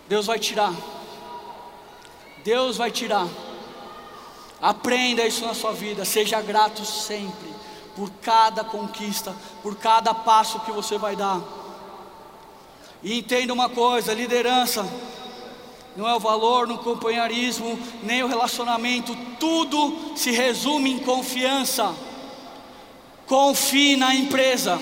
Deus 0.08 0.26
vai 0.26 0.38
tirar. 0.38 0.72
Deus 2.42 2.78
vai 2.78 2.90
tirar. 2.90 3.28
Aprenda 4.60 5.26
isso 5.26 5.44
na 5.44 5.54
sua 5.54 5.72
vida, 5.72 6.04
seja 6.04 6.40
grato 6.40 6.84
sempre 6.84 7.50
por 7.94 8.10
cada 8.22 8.64
conquista, 8.64 9.34
por 9.62 9.76
cada 9.76 10.14
passo 10.14 10.60
que 10.60 10.72
você 10.72 10.96
vai 10.96 11.14
dar. 11.14 11.40
E 13.02 13.19
entenda 13.19 13.52
uma 13.52 13.69
coisa: 13.69 14.12
liderança 14.12 14.86
não 15.97 16.08
é 16.08 16.15
o 16.15 16.21
valor 16.21 16.67
no 16.67 16.78
companheirismo, 16.78 17.78
nem 18.02 18.23
o 18.23 18.26
relacionamento, 18.26 19.17
tudo 19.39 20.13
se 20.17 20.30
resume 20.30 20.93
em 20.93 20.99
confiança. 20.99 21.95
Confie 23.26 23.97
na 23.97 24.15
empresa, 24.15 24.80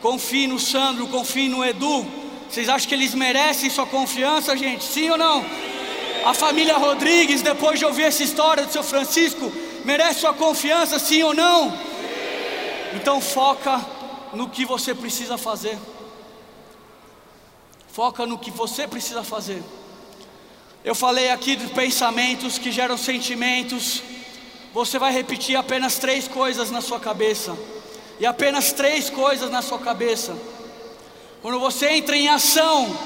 confie 0.00 0.46
no 0.46 0.58
Sandro, 0.58 1.06
confie 1.08 1.48
no 1.48 1.64
Edu. 1.64 2.06
Vocês 2.48 2.68
acham 2.68 2.88
que 2.88 2.94
eles 2.94 3.14
merecem 3.14 3.70
sua 3.70 3.86
confiança, 3.86 4.56
gente? 4.56 4.84
Sim 4.84 5.10
ou 5.10 5.18
não? 5.18 5.44
A 6.24 6.34
família 6.34 6.76
Rodrigues, 6.76 7.42
depois 7.42 7.78
de 7.78 7.84
ouvir 7.84 8.04
essa 8.04 8.22
história 8.22 8.64
do 8.64 8.72
seu 8.72 8.82
Francisco, 8.82 9.50
merece 9.84 10.20
sua 10.20 10.34
confiança, 10.34 10.98
sim 10.98 11.22
ou 11.22 11.34
não? 11.34 11.72
Então 12.94 13.20
foca 13.20 13.84
no 14.32 14.48
que 14.48 14.64
você 14.64 14.94
precisa 14.94 15.38
fazer. 15.38 15.78
Foca 17.92 18.24
no 18.24 18.38
que 18.38 18.50
você 18.50 18.88
precisa 18.88 19.22
fazer. 19.22 19.62
Eu 20.82 20.94
falei 20.94 21.30
aqui 21.30 21.54
de 21.54 21.66
pensamentos 21.74 22.56
que 22.56 22.72
geram 22.72 22.96
sentimentos. 22.96 24.02
Você 24.72 24.98
vai 24.98 25.12
repetir 25.12 25.56
apenas 25.56 25.98
três 25.98 26.26
coisas 26.26 26.70
na 26.70 26.80
sua 26.80 26.98
cabeça. 26.98 27.54
E 28.18 28.24
apenas 28.24 28.72
três 28.72 29.10
coisas 29.10 29.50
na 29.50 29.60
sua 29.60 29.78
cabeça. 29.78 30.34
Quando 31.42 31.60
você 31.60 31.90
entra 31.90 32.16
em 32.16 32.28
ação, 32.28 32.96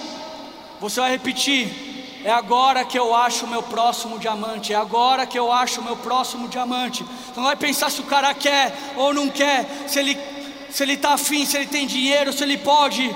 você 0.81 1.01
vai 1.01 1.11
repetir: 1.11 2.23
é 2.25 2.31
agora 2.31 2.85
que 2.85 2.97
eu 2.97 3.13
acho 3.13 3.45
o 3.45 3.49
meu 3.49 3.65
próximo 3.65 4.21
diamante. 4.21 4.73
É 4.73 4.77
agora 4.77 5.27
que 5.27 5.37
eu 5.37 5.51
acho 5.51 5.81
o 5.81 5.85
meu 5.85 5.97
próximo 5.97 6.47
diamante. 6.47 7.03
Então 7.03 7.43
não 7.43 7.51
vai 7.51 7.57
pensar 7.57 7.91
se 7.91 8.01
o 8.01 8.05
cara 8.05 8.33
quer 8.35 8.73
ou 8.95 9.13
não 9.13 9.29
quer, 9.29 9.67
se 9.89 9.99
ele 9.99 10.17
se 10.71 10.85
ele 10.85 10.93
está 10.93 11.15
afim, 11.15 11.45
se 11.45 11.57
ele 11.57 11.67
tem 11.67 11.89
dinheiro, 11.89 12.33
se 12.33 12.45
ele 12.45 12.59
pode. 12.59 13.13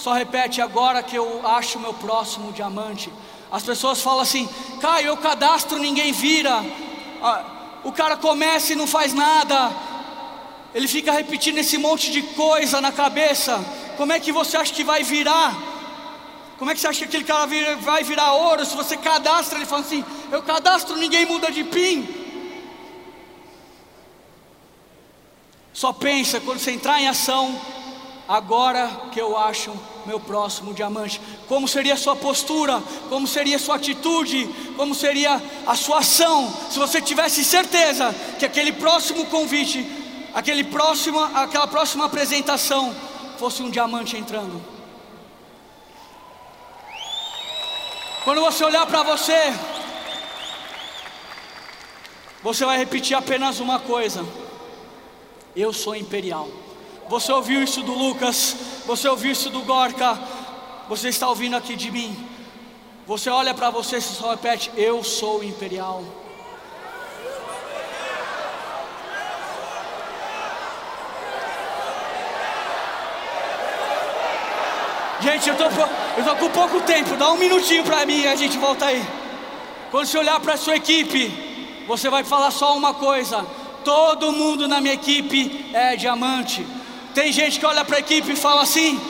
Só 0.00 0.14
repete: 0.14 0.62
agora 0.62 1.02
que 1.02 1.14
eu 1.14 1.46
acho 1.46 1.78
meu 1.78 1.92
próximo 1.92 2.52
diamante. 2.52 3.12
As 3.52 3.62
pessoas 3.62 4.00
falam 4.00 4.20
assim: 4.20 4.48
Caio, 4.80 5.08
eu 5.08 5.16
cadastro, 5.18 5.78
ninguém 5.78 6.10
vira. 6.10 6.64
Ah, 7.22 7.44
o 7.84 7.92
cara 7.92 8.16
começa 8.16 8.72
e 8.72 8.76
não 8.76 8.86
faz 8.86 9.12
nada. 9.12 9.70
Ele 10.74 10.88
fica 10.88 11.12
repetindo 11.12 11.58
esse 11.58 11.76
monte 11.76 12.10
de 12.10 12.22
coisa 12.22 12.80
na 12.80 12.90
cabeça. 12.90 13.62
Como 13.98 14.10
é 14.10 14.18
que 14.18 14.32
você 14.32 14.56
acha 14.56 14.72
que 14.72 14.82
vai 14.82 15.02
virar? 15.02 15.54
Como 16.58 16.70
é 16.70 16.74
que 16.74 16.80
você 16.80 16.88
acha 16.88 17.00
que 17.00 17.04
aquele 17.04 17.24
cara 17.24 17.46
vai 17.80 18.02
virar 18.02 18.32
ouro? 18.32 18.64
Se 18.64 18.74
você 18.74 18.96
cadastra, 18.96 19.58
ele 19.58 19.66
fala 19.66 19.82
assim: 19.82 20.02
Eu 20.32 20.42
cadastro, 20.42 20.96
ninguém 20.96 21.26
muda 21.26 21.52
de 21.52 21.62
PIN. 21.62 22.08
Só 25.74 25.92
pensa 25.92 26.40
quando 26.40 26.58
você 26.58 26.70
entrar 26.70 26.98
em 27.02 27.08
ação, 27.08 27.60
agora 28.26 28.88
que 29.12 29.20
eu 29.20 29.36
acho 29.36 29.72
meu 30.06 30.18
próximo 30.18 30.74
diamante. 30.74 31.20
Como 31.48 31.68
seria 31.68 31.94
a 31.94 31.96
sua 31.96 32.16
postura? 32.16 32.82
Como 33.08 33.26
seria 33.26 33.56
a 33.56 33.58
sua 33.58 33.76
atitude? 33.76 34.48
Como 34.76 34.94
seria 34.94 35.40
a 35.66 35.74
sua 35.74 35.98
ação? 35.98 36.52
Se 36.70 36.78
você 36.78 37.00
tivesse 37.00 37.44
certeza 37.44 38.14
que 38.38 38.44
aquele 38.44 38.72
próximo 38.72 39.26
convite, 39.26 39.86
aquele 40.34 40.64
próximo, 40.64 41.20
aquela 41.20 41.66
próxima 41.66 42.06
apresentação 42.06 42.94
fosse 43.38 43.62
um 43.62 43.70
diamante 43.70 44.16
entrando. 44.16 44.62
Quando 48.24 48.40
você 48.42 48.62
olhar 48.64 48.86
para 48.86 49.02
você, 49.02 49.54
você 52.42 52.64
vai 52.64 52.76
repetir 52.76 53.16
apenas 53.16 53.60
uma 53.60 53.78
coisa: 53.78 54.26
Eu 55.56 55.72
sou 55.72 55.96
imperial. 55.96 56.48
Você 57.10 57.32
ouviu 57.32 57.60
isso 57.60 57.82
do 57.82 57.92
Lucas, 57.92 58.54
você 58.86 59.08
ouviu 59.08 59.32
isso 59.32 59.50
do 59.50 59.62
Gorka, 59.62 60.16
você 60.88 61.08
está 61.08 61.28
ouvindo 61.28 61.56
aqui 61.56 61.74
de 61.74 61.90
mim. 61.90 62.16
Você 63.04 63.28
olha 63.28 63.52
para 63.52 63.68
você 63.68 63.96
e 63.96 64.00
só 64.00 64.30
repete: 64.30 64.70
Eu 64.76 65.02
sou 65.02 65.42
imperial. 65.42 66.04
Gente, 75.20 75.48
eu 75.48 75.56
tô, 75.56 75.64
eu 75.64 76.24
tô 76.24 76.36
com 76.36 76.50
pouco 76.50 76.80
tempo, 76.82 77.16
dá 77.16 77.32
um 77.32 77.38
minutinho 77.38 77.82
para 77.82 78.06
mim 78.06 78.20
e 78.20 78.28
a 78.28 78.36
gente 78.36 78.56
volta 78.56 78.86
aí. 78.86 79.04
Quando 79.90 80.06
você 80.06 80.16
olhar 80.16 80.38
para 80.38 80.54
a 80.54 80.56
sua 80.56 80.76
equipe, 80.76 81.84
você 81.88 82.08
vai 82.08 82.22
falar 82.22 82.52
só 82.52 82.76
uma 82.76 82.94
coisa: 82.94 83.44
todo 83.84 84.30
mundo 84.30 84.68
na 84.68 84.80
minha 84.80 84.94
equipe 84.94 85.72
é 85.74 85.96
diamante. 85.96 86.64
Tem 87.14 87.32
gente 87.32 87.58
que 87.58 87.66
olha 87.66 87.84
para 87.84 87.96
a 87.96 88.00
equipe 88.00 88.32
e 88.32 88.36
fala 88.36 88.62
assim: 88.62 89.00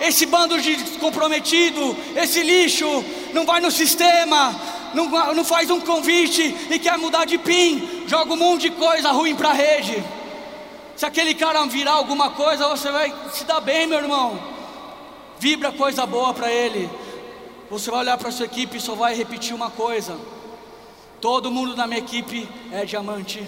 esse 0.00 0.24
bando 0.26 0.60
de 0.60 0.76
comprometido, 0.98 1.96
esse 2.16 2.42
lixo, 2.42 3.04
não 3.34 3.44
vai 3.44 3.60
no 3.60 3.70
sistema, 3.70 4.54
não, 4.94 5.08
não 5.34 5.44
faz 5.44 5.70
um 5.70 5.80
convite 5.80 6.56
e 6.70 6.78
quer 6.78 6.96
mudar 6.96 7.26
de 7.26 7.36
PIN, 7.36 8.04
joga 8.06 8.32
um 8.32 8.36
monte 8.36 8.62
de 8.62 8.70
coisa 8.70 9.12
ruim 9.12 9.34
para 9.34 9.50
a 9.50 9.52
rede. 9.52 10.02
Se 10.96 11.04
aquele 11.04 11.34
cara 11.34 11.64
virar 11.66 11.92
alguma 11.92 12.30
coisa, 12.30 12.68
você 12.68 12.90
vai 12.90 13.12
se 13.32 13.44
dar 13.44 13.60
bem, 13.60 13.86
meu 13.86 13.98
irmão. 13.98 14.38
Vibra 15.38 15.72
coisa 15.72 16.04
boa 16.04 16.34
para 16.34 16.50
ele. 16.50 16.90
Você 17.70 17.90
vai 17.90 18.00
olhar 18.00 18.18
para 18.18 18.30
sua 18.30 18.46
equipe 18.46 18.78
e 18.78 18.80
só 18.80 18.94
vai 18.94 19.14
repetir 19.14 19.54
uma 19.54 19.70
coisa: 19.70 20.18
todo 21.20 21.50
mundo 21.50 21.76
na 21.76 21.86
minha 21.86 22.00
equipe 22.00 22.48
é 22.72 22.84
diamante. 22.84 23.46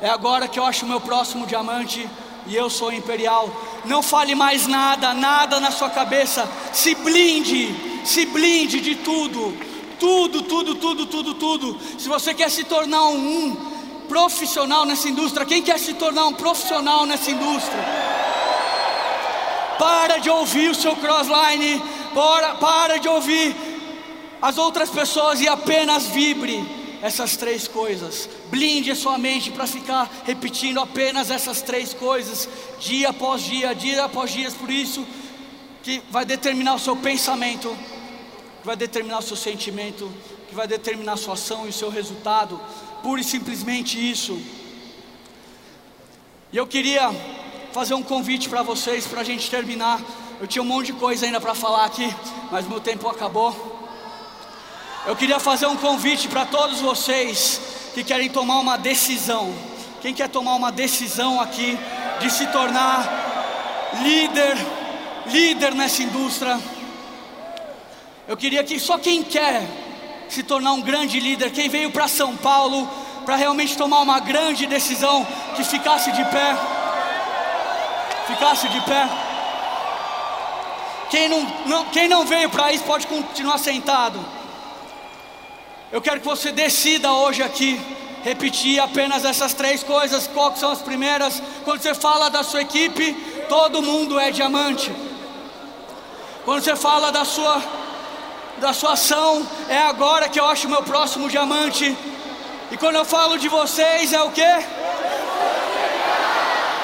É 0.00 0.08
agora 0.08 0.46
que 0.46 0.58
eu 0.58 0.64
acho 0.64 0.84
o 0.84 0.88
meu 0.88 1.00
próximo 1.00 1.46
diamante 1.46 2.08
e 2.46 2.56
eu 2.56 2.70
sou 2.70 2.92
imperial. 2.92 3.50
Não 3.84 4.02
fale 4.02 4.34
mais 4.34 4.66
nada, 4.66 5.12
nada 5.14 5.60
na 5.60 5.70
sua 5.70 5.90
cabeça. 5.90 6.48
Se 6.72 6.94
blinde, 6.94 7.74
se 8.04 8.26
blinde 8.26 8.80
de 8.80 8.96
tudo. 8.96 9.56
Tudo, 9.98 10.42
tudo, 10.42 10.74
tudo, 10.74 11.06
tudo, 11.06 11.34
tudo. 11.34 11.78
Se 11.98 12.08
você 12.08 12.34
quer 12.34 12.50
se 12.50 12.64
tornar 12.64 13.04
um, 13.06 13.56
profissional 14.08 14.84
nessa 14.84 15.08
indústria, 15.08 15.46
quem 15.46 15.62
quer 15.62 15.78
se 15.78 15.94
tornar 15.94 16.26
um 16.26 16.34
profissional 16.34 17.06
nessa 17.06 17.30
indústria? 17.30 17.84
Para 19.78 20.18
de 20.18 20.30
ouvir 20.30 20.70
o 20.70 20.74
seu 20.74 20.96
crossline, 20.96 21.82
para, 22.14 22.54
para 22.54 22.98
de 22.98 23.08
ouvir 23.08 23.54
as 24.40 24.58
outras 24.58 24.90
pessoas 24.90 25.40
e 25.40 25.48
apenas 25.48 26.06
vibre 26.06 26.75
essas 27.02 27.36
três 27.36 27.68
coisas. 27.68 28.28
Blinde 28.50 28.90
a 28.90 28.94
sua 28.94 29.18
mente 29.18 29.50
para 29.50 29.66
ficar 29.66 30.10
repetindo 30.24 30.80
apenas 30.80 31.30
essas 31.30 31.62
três 31.62 31.92
coisas, 31.92 32.48
dia 32.78 33.10
após 33.10 33.42
dia, 33.42 33.74
dia 33.74 34.04
após 34.04 34.32
dia. 34.32 34.50
Por 34.50 34.70
isso 34.70 35.06
que 35.82 36.02
vai 36.10 36.24
determinar 36.24 36.74
o 36.74 36.78
seu 36.78 36.96
pensamento, 36.96 37.68
que 38.60 38.66
vai 38.66 38.76
determinar 38.76 39.18
o 39.18 39.22
seu 39.22 39.36
sentimento, 39.36 40.10
que 40.48 40.54
vai 40.54 40.66
determinar 40.66 41.12
a 41.12 41.16
sua 41.16 41.34
ação 41.34 41.66
e 41.66 41.70
o 41.70 41.72
seu 41.72 41.90
resultado. 41.90 42.60
Pura 43.02 43.20
e 43.20 43.24
simplesmente 43.24 43.98
isso. 43.98 44.40
E 46.52 46.56
eu 46.56 46.66
queria 46.66 47.10
fazer 47.72 47.94
um 47.94 48.02
convite 48.02 48.48
para 48.48 48.62
vocês, 48.62 49.06
para 49.06 49.20
a 49.20 49.24
gente 49.24 49.50
terminar. 49.50 50.00
Eu 50.40 50.46
tinha 50.46 50.62
um 50.62 50.66
monte 50.66 50.86
de 50.86 50.92
coisa 50.94 51.26
ainda 51.26 51.40
para 51.40 51.54
falar 51.54 51.84
aqui, 51.84 52.12
mas 52.50 52.66
meu 52.66 52.80
tempo 52.80 53.08
acabou. 53.08 53.75
Eu 55.06 55.14
queria 55.14 55.38
fazer 55.38 55.66
um 55.66 55.76
convite 55.76 56.26
para 56.26 56.44
todos 56.44 56.80
vocês 56.80 57.60
que 57.94 58.02
querem 58.02 58.28
tomar 58.28 58.58
uma 58.58 58.76
decisão. 58.76 59.54
Quem 60.02 60.12
quer 60.12 60.28
tomar 60.28 60.56
uma 60.56 60.72
decisão 60.72 61.40
aqui 61.40 61.78
de 62.18 62.28
se 62.28 62.44
tornar 62.48 63.94
líder, 64.02 64.56
líder 65.26 65.76
nessa 65.76 66.02
indústria? 66.02 66.58
Eu 68.26 68.36
queria 68.36 68.64
que 68.64 68.80
só 68.80 68.98
quem 68.98 69.22
quer 69.22 69.62
se 70.28 70.42
tornar 70.42 70.72
um 70.72 70.82
grande 70.82 71.20
líder, 71.20 71.52
quem 71.52 71.68
veio 71.68 71.92
para 71.92 72.08
São 72.08 72.36
Paulo 72.36 72.90
para 73.24 73.36
realmente 73.36 73.76
tomar 73.76 74.00
uma 74.00 74.18
grande 74.18 74.66
decisão, 74.66 75.24
que 75.54 75.62
ficasse 75.62 76.10
de 76.10 76.24
pé. 76.24 76.56
Ficasse 78.26 78.68
de 78.68 78.80
pé. 78.80 79.08
Quem 81.10 81.28
não, 81.28 81.46
não 81.64 81.84
quem 81.86 82.08
não 82.08 82.24
veio 82.24 82.50
para 82.50 82.72
isso 82.72 82.82
pode 82.82 83.06
continuar 83.06 83.58
sentado. 83.58 84.35
Eu 85.92 86.00
quero 86.00 86.18
que 86.18 86.26
você 86.26 86.50
decida 86.50 87.12
hoje 87.12 87.42
aqui 87.44 87.80
repetir 88.24 88.80
apenas 88.80 89.24
essas 89.24 89.54
três 89.54 89.84
coisas. 89.84 90.26
Quais 90.26 90.58
são 90.58 90.72
as 90.72 90.82
primeiras? 90.82 91.40
Quando 91.64 91.80
você 91.80 91.94
fala 91.94 92.28
da 92.28 92.42
sua 92.42 92.62
equipe, 92.62 93.12
todo 93.48 93.80
mundo 93.80 94.18
é 94.18 94.32
diamante. 94.32 94.92
Quando 96.44 96.62
você 96.62 96.74
fala 96.74 97.12
da 97.12 97.24
sua 97.24 97.62
da 98.58 98.72
sua 98.72 98.94
ação, 98.94 99.46
é 99.68 99.78
agora 99.78 100.30
que 100.30 100.40
eu 100.40 100.46
acho 100.46 100.68
meu 100.68 100.82
próximo 100.82 101.28
diamante. 101.28 101.96
E 102.72 102.76
quando 102.76 102.96
eu 102.96 103.04
falo 103.04 103.38
de 103.38 103.48
vocês, 103.48 104.12
é 104.12 104.22
o 104.22 104.30
quê? 104.30 104.54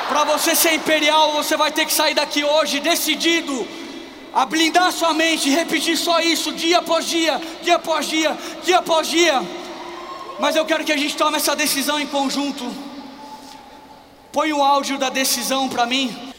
Para 0.09 0.25
você 0.25 0.55
ser 0.55 0.75
imperial, 0.75 1.33
você 1.33 1.57
vai 1.57 1.73
ter 1.73 1.87
que 1.87 1.93
sair 1.93 2.15
daqui 2.15 2.45
hoje 2.45 2.79
decidido 2.79 3.67
a 4.33 4.47
blindar 4.47 4.91
sua 4.93 5.13
mente 5.13 5.51
repetir 5.51 5.97
só 5.97 6.21
isso 6.21 6.53
dia 6.53 6.79
após 6.79 7.07
dia, 7.07 7.41
dia 7.63 7.77
após 7.77 8.07
dia, 8.07 8.39
dia 8.65 8.79
após 8.79 9.09
dia. 9.09 9.41
Mas 10.41 10.57
eu 10.57 10.65
quero 10.65 10.85
que 10.85 10.93
a 10.93 10.97
gente 10.97 11.17
tome 11.17 11.37
essa 11.37 11.55
decisão 11.55 12.01
em 12.01 12.07
conjunto. 12.07 12.65
Põe 14.33 14.53
o 14.53 14.63
áudio 14.63 14.97
da 14.97 15.11
decisão 15.11 15.69
para 15.69 15.85
mim. 15.85 16.33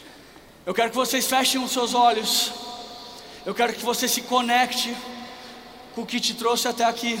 Eu 0.66 0.74
quero 0.74 0.90
que 0.90 0.96
vocês 0.96 1.26
fechem 1.26 1.62
os 1.62 1.70
seus 1.70 1.94
olhos. 1.94 2.52
Eu 3.46 3.54
quero 3.54 3.72
que 3.72 3.84
você 3.84 4.08
se 4.08 4.22
conecte 4.22 4.96
com 5.94 6.02
o 6.02 6.06
que 6.06 6.18
te 6.18 6.34
trouxe 6.34 6.66
até 6.66 6.84
aqui. 6.84 7.20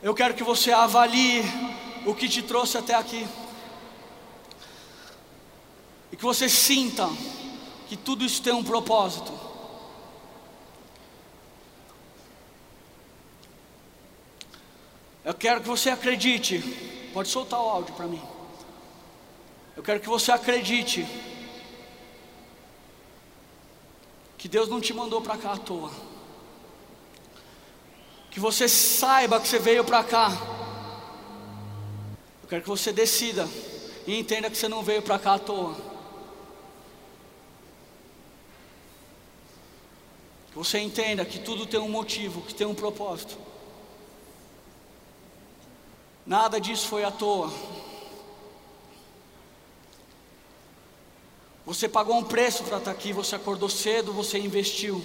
Eu 0.00 0.14
quero 0.14 0.34
que 0.34 0.44
você 0.44 0.70
avalie 0.70 1.44
o 2.04 2.14
que 2.14 2.28
te 2.28 2.42
trouxe 2.42 2.78
até 2.78 2.94
aqui. 2.94 3.26
E 6.12 6.16
que 6.16 6.22
você 6.22 6.48
sinta 6.48 7.08
que 7.88 7.96
tudo 7.96 8.24
isso 8.24 8.42
tem 8.42 8.52
um 8.52 8.64
propósito. 8.64 9.32
Eu 15.24 15.34
quero 15.34 15.60
que 15.60 15.68
você 15.68 15.90
acredite. 15.90 16.58
Pode 17.12 17.28
soltar 17.28 17.60
o 17.60 17.68
áudio 17.68 17.94
para 17.94 18.06
mim. 18.06 18.22
Eu 19.76 19.82
quero 19.82 20.00
que 20.00 20.08
você 20.08 20.30
acredite 20.30 21.06
que 24.38 24.48
Deus 24.48 24.68
não 24.68 24.80
te 24.80 24.94
mandou 24.94 25.20
para 25.20 25.36
cá 25.36 25.54
à 25.54 25.56
toa. 25.56 25.90
Que 28.30 28.38
você 28.38 28.68
saiba 28.68 29.40
que 29.40 29.48
você 29.48 29.58
veio 29.58 29.84
para 29.84 30.04
cá. 30.04 30.30
Eu 32.42 32.48
quero 32.48 32.62
que 32.62 32.68
você 32.68 32.92
decida 32.92 33.48
e 34.06 34.18
entenda 34.18 34.48
que 34.48 34.56
você 34.56 34.68
não 34.68 34.82
veio 34.82 35.02
para 35.02 35.18
cá 35.18 35.34
à 35.34 35.38
toa. 35.38 35.95
Você 40.56 40.78
entenda 40.78 41.22
que 41.22 41.38
tudo 41.38 41.66
tem 41.66 41.78
um 41.78 41.88
motivo, 41.90 42.40
que 42.40 42.54
tem 42.54 42.66
um 42.66 42.74
propósito. 42.74 43.36
Nada 46.24 46.58
disso 46.58 46.88
foi 46.88 47.04
à 47.04 47.10
toa. 47.10 47.52
Você 51.66 51.86
pagou 51.86 52.16
um 52.16 52.24
preço 52.24 52.64
para 52.64 52.78
estar 52.78 52.90
aqui, 52.90 53.12
você 53.12 53.36
acordou 53.36 53.68
cedo, 53.68 54.14
você 54.14 54.38
investiu. 54.38 55.04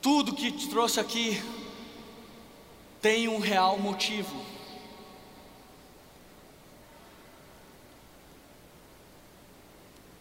Tudo 0.00 0.32
que 0.32 0.52
te 0.52 0.68
trouxe 0.68 1.00
aqui 1.00 1.42
tem 3.02 3.26
um 3.26 3.40
real 3.40 3.78
motivo. 3.78 4.46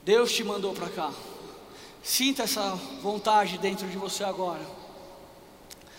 Deus 0.03 0.31
te 0.31 0.43
mandou 0.43 0.73
para 0.73 0.89
cá. 0.89 1.13
Sinta 2.05 2.43
essa 2.43 2.75
vontade 3.01 3.57
dentro 3.57 3.87
de 3.87 3.97
você 3.97 4.23
agora. 4.23 4.63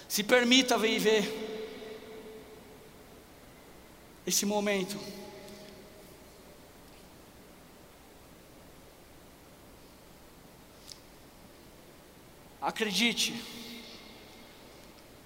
Se 0.08 0.22
permita 0.22 0.78
viver 0.78 1.42
esse 4.24 4.46
momento. 4.46 4.96
Acredite 12.62 13.34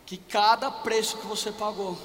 que 0.07 0.17
cada 0.17 0.71
preço 0.71 1.19
que 1.19 1.27
você 1.27 1.53
pagou 1.53 1.99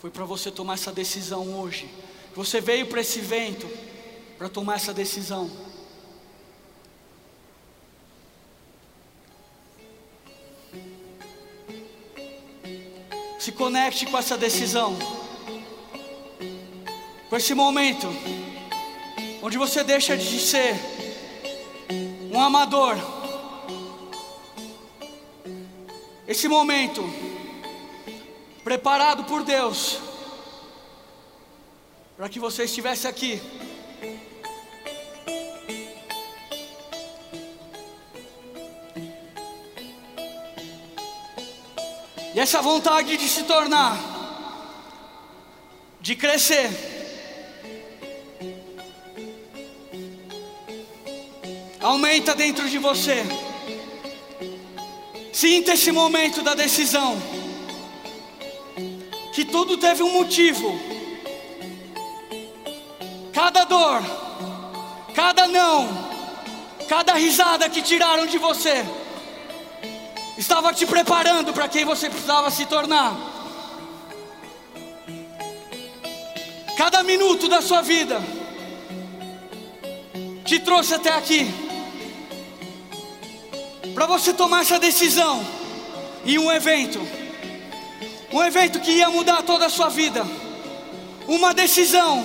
foi 0.00 0.10
para 0.10 0.24
você 0.24 0.50
tomar 0.50 0.74
essa 0.74 0.90
decisão 0.90 1.60
hoje. 1.60 1.86
Você 2.34 2.62
veio 2.62 2.86
para 2.86 3.02
esse 3.02 3.18
evento 3.18 3.68
para 4.38 4.48
tomar 4.48 4.76
essa 4.76 4.94
decisão. 4.94 5.75
Conecte 13.66 14.06
com 14.06 14.16
essa 14.16 14.38
decisão, 14.38 14.96
com 17.28 17.36
esse 17.36 17.52
momento, 17.52 18.06
onde 19.42 19.58
você 19.58 19.82
deixa 19.82 20.16
de 20.16 20.38
ser 20.38 20.76
um 22.32 22.40
amador. 22.40 22.96
Esse 26.28 26.46
momento, 26.46 27.02
preparado 28.62 29.24
por 29.24 29.42
Deus, 29.42 29.98
para 32.16 32.28
que 32.28 32.38
você 32.38 32.66
estivesse 32.66 33.08
aqui. 33.08 33.42
E 42.36 42.38
essa 42.38 42.60
vontade 42.60 43.16
de 43.16 43.26
se 43.30 43.44
tornar, 43.44 43.96
de 45.98 46.14
crescer, 46.14 46.68
aumenta 51.80 52.34
dentro 52.34 52.68
de 52.68 52.76
você. 52.76 53.24
Sinta 55.32 55.72
esse 55.72 55.90
momento 55.90 56.42
da 56.42 56.52
decisão, 56.52 57.16
que 59.34 59.42
tudo 59.46 59.78
teve 59.78 60.02
um 60.02 60.12
motivo. 60.12 60.78
Cada 63.32 63.64
dor, 63.64 64.02
cada 65.14 65.48
não, 65.48 65.88
cada 66.86 67.14
risada 67.14 67.70
que 67.70 67.80
tiraram 67.80 68.26
de 68.26 68.36
você 68.36 68.84
estava 70.56 70.72
te 70.72 70.86
preparando 70.86 71.52
para 71.52 71.68
quem 71.68 71.84
você 71.84 72.08
precisava 72.08 72.50
se 72.50 72.64
tornar. 72.64 73.14
Cada 76.78 77.02
minuto 77.02 77.46
da 77.46 77.60
sua 77.60 77.82
vida 77.82 78.18
te 80.46 80.58
trouxe 80.58 80.94
até 80.94 81.10
aqui. 81.10 81.46
Para 83.92 84.06
você 84.06 84.32
tomar 84.32 84.62
essa 84.62 84.78
decisão 84.78 85.46
em 86.24 86.38
um 86.38 86.50
evento, 86.50 87.06
um 88.32 88.42
evento 88.42 88.80
que 88.80 88.92
ia 88.92 89.10
mudar 89.10 89.42
toda 89.42 89.66
a 89.66 89.70
sua 89.70 89.90
vida, 89.90 90.26
uma 91.28 91.52
decisão 91.52 92.24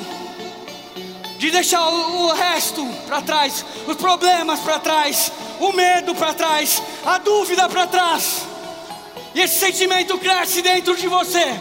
de 1.37 1.51
deixar 1.51 1.85
o 1.85 2.31
resto 2.31 2.85
para 3.07 3.21
trás, 3.21 3.65
os 3.85 3.97
problemas 3.97 4.61
para 4.61 4.79
trás, 4.79 5.33
o 5.61 5.71
medo 5.71 6.15
para 6.15 6.33
trás, 6.33 6.81
a 7.05 7.19
dúvida 7.19 7.69
para 7.69 7.85
trás, 7.85 8.47
e 9.35 9.41
esse 9.41 9.59
sentimento 9.59 10.17
cresce 10.17 10.61
dentro 10.61 10.97
de 10.97 11.07
você. 11.07 11.59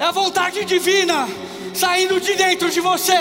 É 0.00 0.04
a 0.04 0.10
vontade 0.10 0.64
divina 0.64 1.28
saindo 1.74 2.20
de 2.20 2.34
dentro 2.34 2.68
de 2.68 2.80
você. 2.80 3.18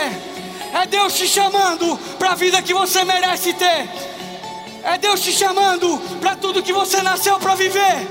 É 0.74 0.86
Deus 0.88 1.14
te 1.14 1.28
chamando 1.28 1.98
para 2.18 2.32
a 2.32 2.36
vida 2.36 2.62
que 2.62 2.74
você 2.74 3.04
merece 3.04 3.54
ter. 3.54 3.88
É 4.84 4.98
Deus 4.98 5.22
te 5.22 5.32
chamando 5.32 5.98
para 6.20 6.36
tudo 6.36 6.64
que 6.64 6.74
você 6.74 7.02
nasceu 7.04 7.40
para 7.40 7.56
viver. 7.56 8.08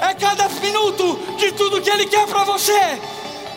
É 0.00 0.14
cada 0.14 0.48
minuto 0.48 1.18
de 1.38 1.52
tudo 1.52 1.80
que 1.80 1.90
Ele 1.90 2.06
quer 2.06 2.26
para 2.26 2.44
você. 2.44 3.00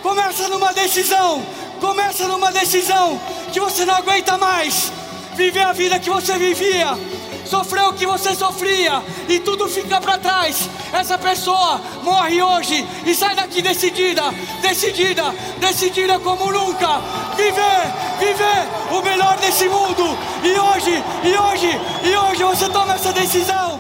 Começa 0.01 0.47
numa 0.47 0.73
decisão. 0.73 1.45
Começa 1.79 2.27
numa 2.27 2.51
decisão 2.51 3.19
que 3.51 3.59
você 3.59 3.85
não 3.85 3.95
aguenta 3.95 4.37
mais 4.37 4.91
viver 5.39 5.61
a 5.61 5.71
vida 5.71 5.97
que 5.97 6.09
você 6.09 6.37
vivia 6.37 6.97
sofreu 7.45 7.87
o 7.89 7.93
que 7.93 8.05
você 8.05 8.35
sofria 8.35 9.01
e 9.29 9.39
tudo 9.39 9.69
fica 9.69 9.99
para 10.01 10.17
trás. 10.17 10.69
Essa 10.91 11.17
pessoa 11.17 11.79
morre 12.03 12.41
hoje 12.41 12.85
e 13.05 13.15
sai 13.15 13.35
daqui 13.35 13.61
decidida, 13.61 14.23
decidida, 14.61 15.33
decidida 15.57 16.19
como 16.19 16.51
nunca. 16.51 16.99
Viver, 17.37 17.81
viver 18.19 18.67
o 18.91 19.01
melhor 19.01 19.37
desse 19.37 19.67
mundo. 19.69 20.05
E 20.43 20.59
hoje, 20.59 21.03
e 21.23 21.37
hoje, 21.37 21.79
e 22.03 22.15
hoje 22.15 22.43
você 22.43 22.69
toma 22.69 22.95
essa 22.95 23.13
decisão 23.13 23.79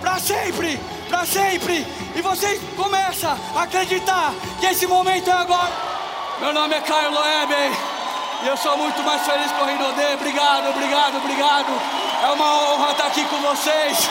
para 0.00 0.18
sempre, 0.18 0.80
para 1.10 1.26
sempre. 1.26 1.86
E 2.16 2.22
você 2.22 2.58
começa 2.76 3.36
a 3.54 3.62
acreditar 3.62 4.34
que 4.58 4.66
esse 4.66 4.86
momento 4.86 5.28
é 5.28 5.34
agora. 5.34 5.72
Meu 6.40 6.52
nome 6.54 6.74
é 6.74 6.80
Caio 6.80 7.12
Loeb. 7.12 7.93
E 8.44 8.46
eu 8.46 8.58
sou 8.58 8.76
muito 8.76 9.02
mais 9.02 9.24
feliz 9.24 9.50
com 9.52 9.62
o 9.62 9.66
Rinodê. 9.66 10.12
Obrigado, 10.12 10.68
obrigado, 10.68 11.16
obrigado. 11.16 11.80
É 12.22 12.30
uma 12.30 12.74
honra 12.74 12.92
estar 12.92 13.06
aqui 13.06 13.24
com 13.24 13.38
vocês. 13.38 14.06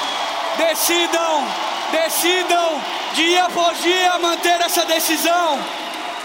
Decidam, 0.58 1.44
decidam, 1.92 2.82
dia 3.14 3.46
após 3.46 3.80
dia, 3.80 4.18
manter 4.18 4.60
essa 4.62 4.86
decisão. 4.86 5.60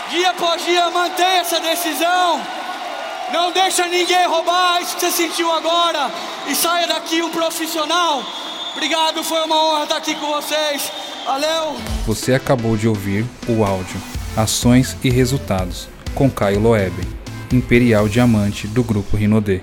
Dia 0.08 0.30
após 0.30 0.64
dia, 0.64 0.88
manter 0.88 1.40
essa 1.40 1.60
decisão. 1.60 2.40
Não 3.30 3.52
deixa 3.52 3.86
ninguém 3.88 4.26
roubar 4.26 4.80
isso 4.80 4.94
que 4.94 5.00
você 5.00 5.10
sentiu 5.10 5.52
agora. 5.52 6.10
E 6.46 6.54
saia 6.54 6.86
daqui 6.86 7.20
um 7.20 7.28
profissional. 7.28 8.22
Obrigado, 8.72 9.22
foi 9.22 9.44
uma 9.44 9.56
honra 9.56 9.82
estar 9.82 9.96
aqui 9.98 10.14
com 10.14 10.28
vocês. 10.28 10.90
Valeu! 11.26 11.76
Você 12.06 12.32
acabou 12.32 12.74
de 12.74 12.88
ouvir 12.88 13.26
o 13.46 13.62
áudio 13.62 14.00
Ações 14.34 14.96
e 15.04 15.10
Resultados 15.10 15.88
com 16.14 16.30
Caio 16.30 16.60
Loeb, 16.60 17.17
Imperial 17.54 18.08
Diamante 18.08 18.66
do 18.66 18.82
Grupo 18.82 19.16
Rinodê. 19.16 19.60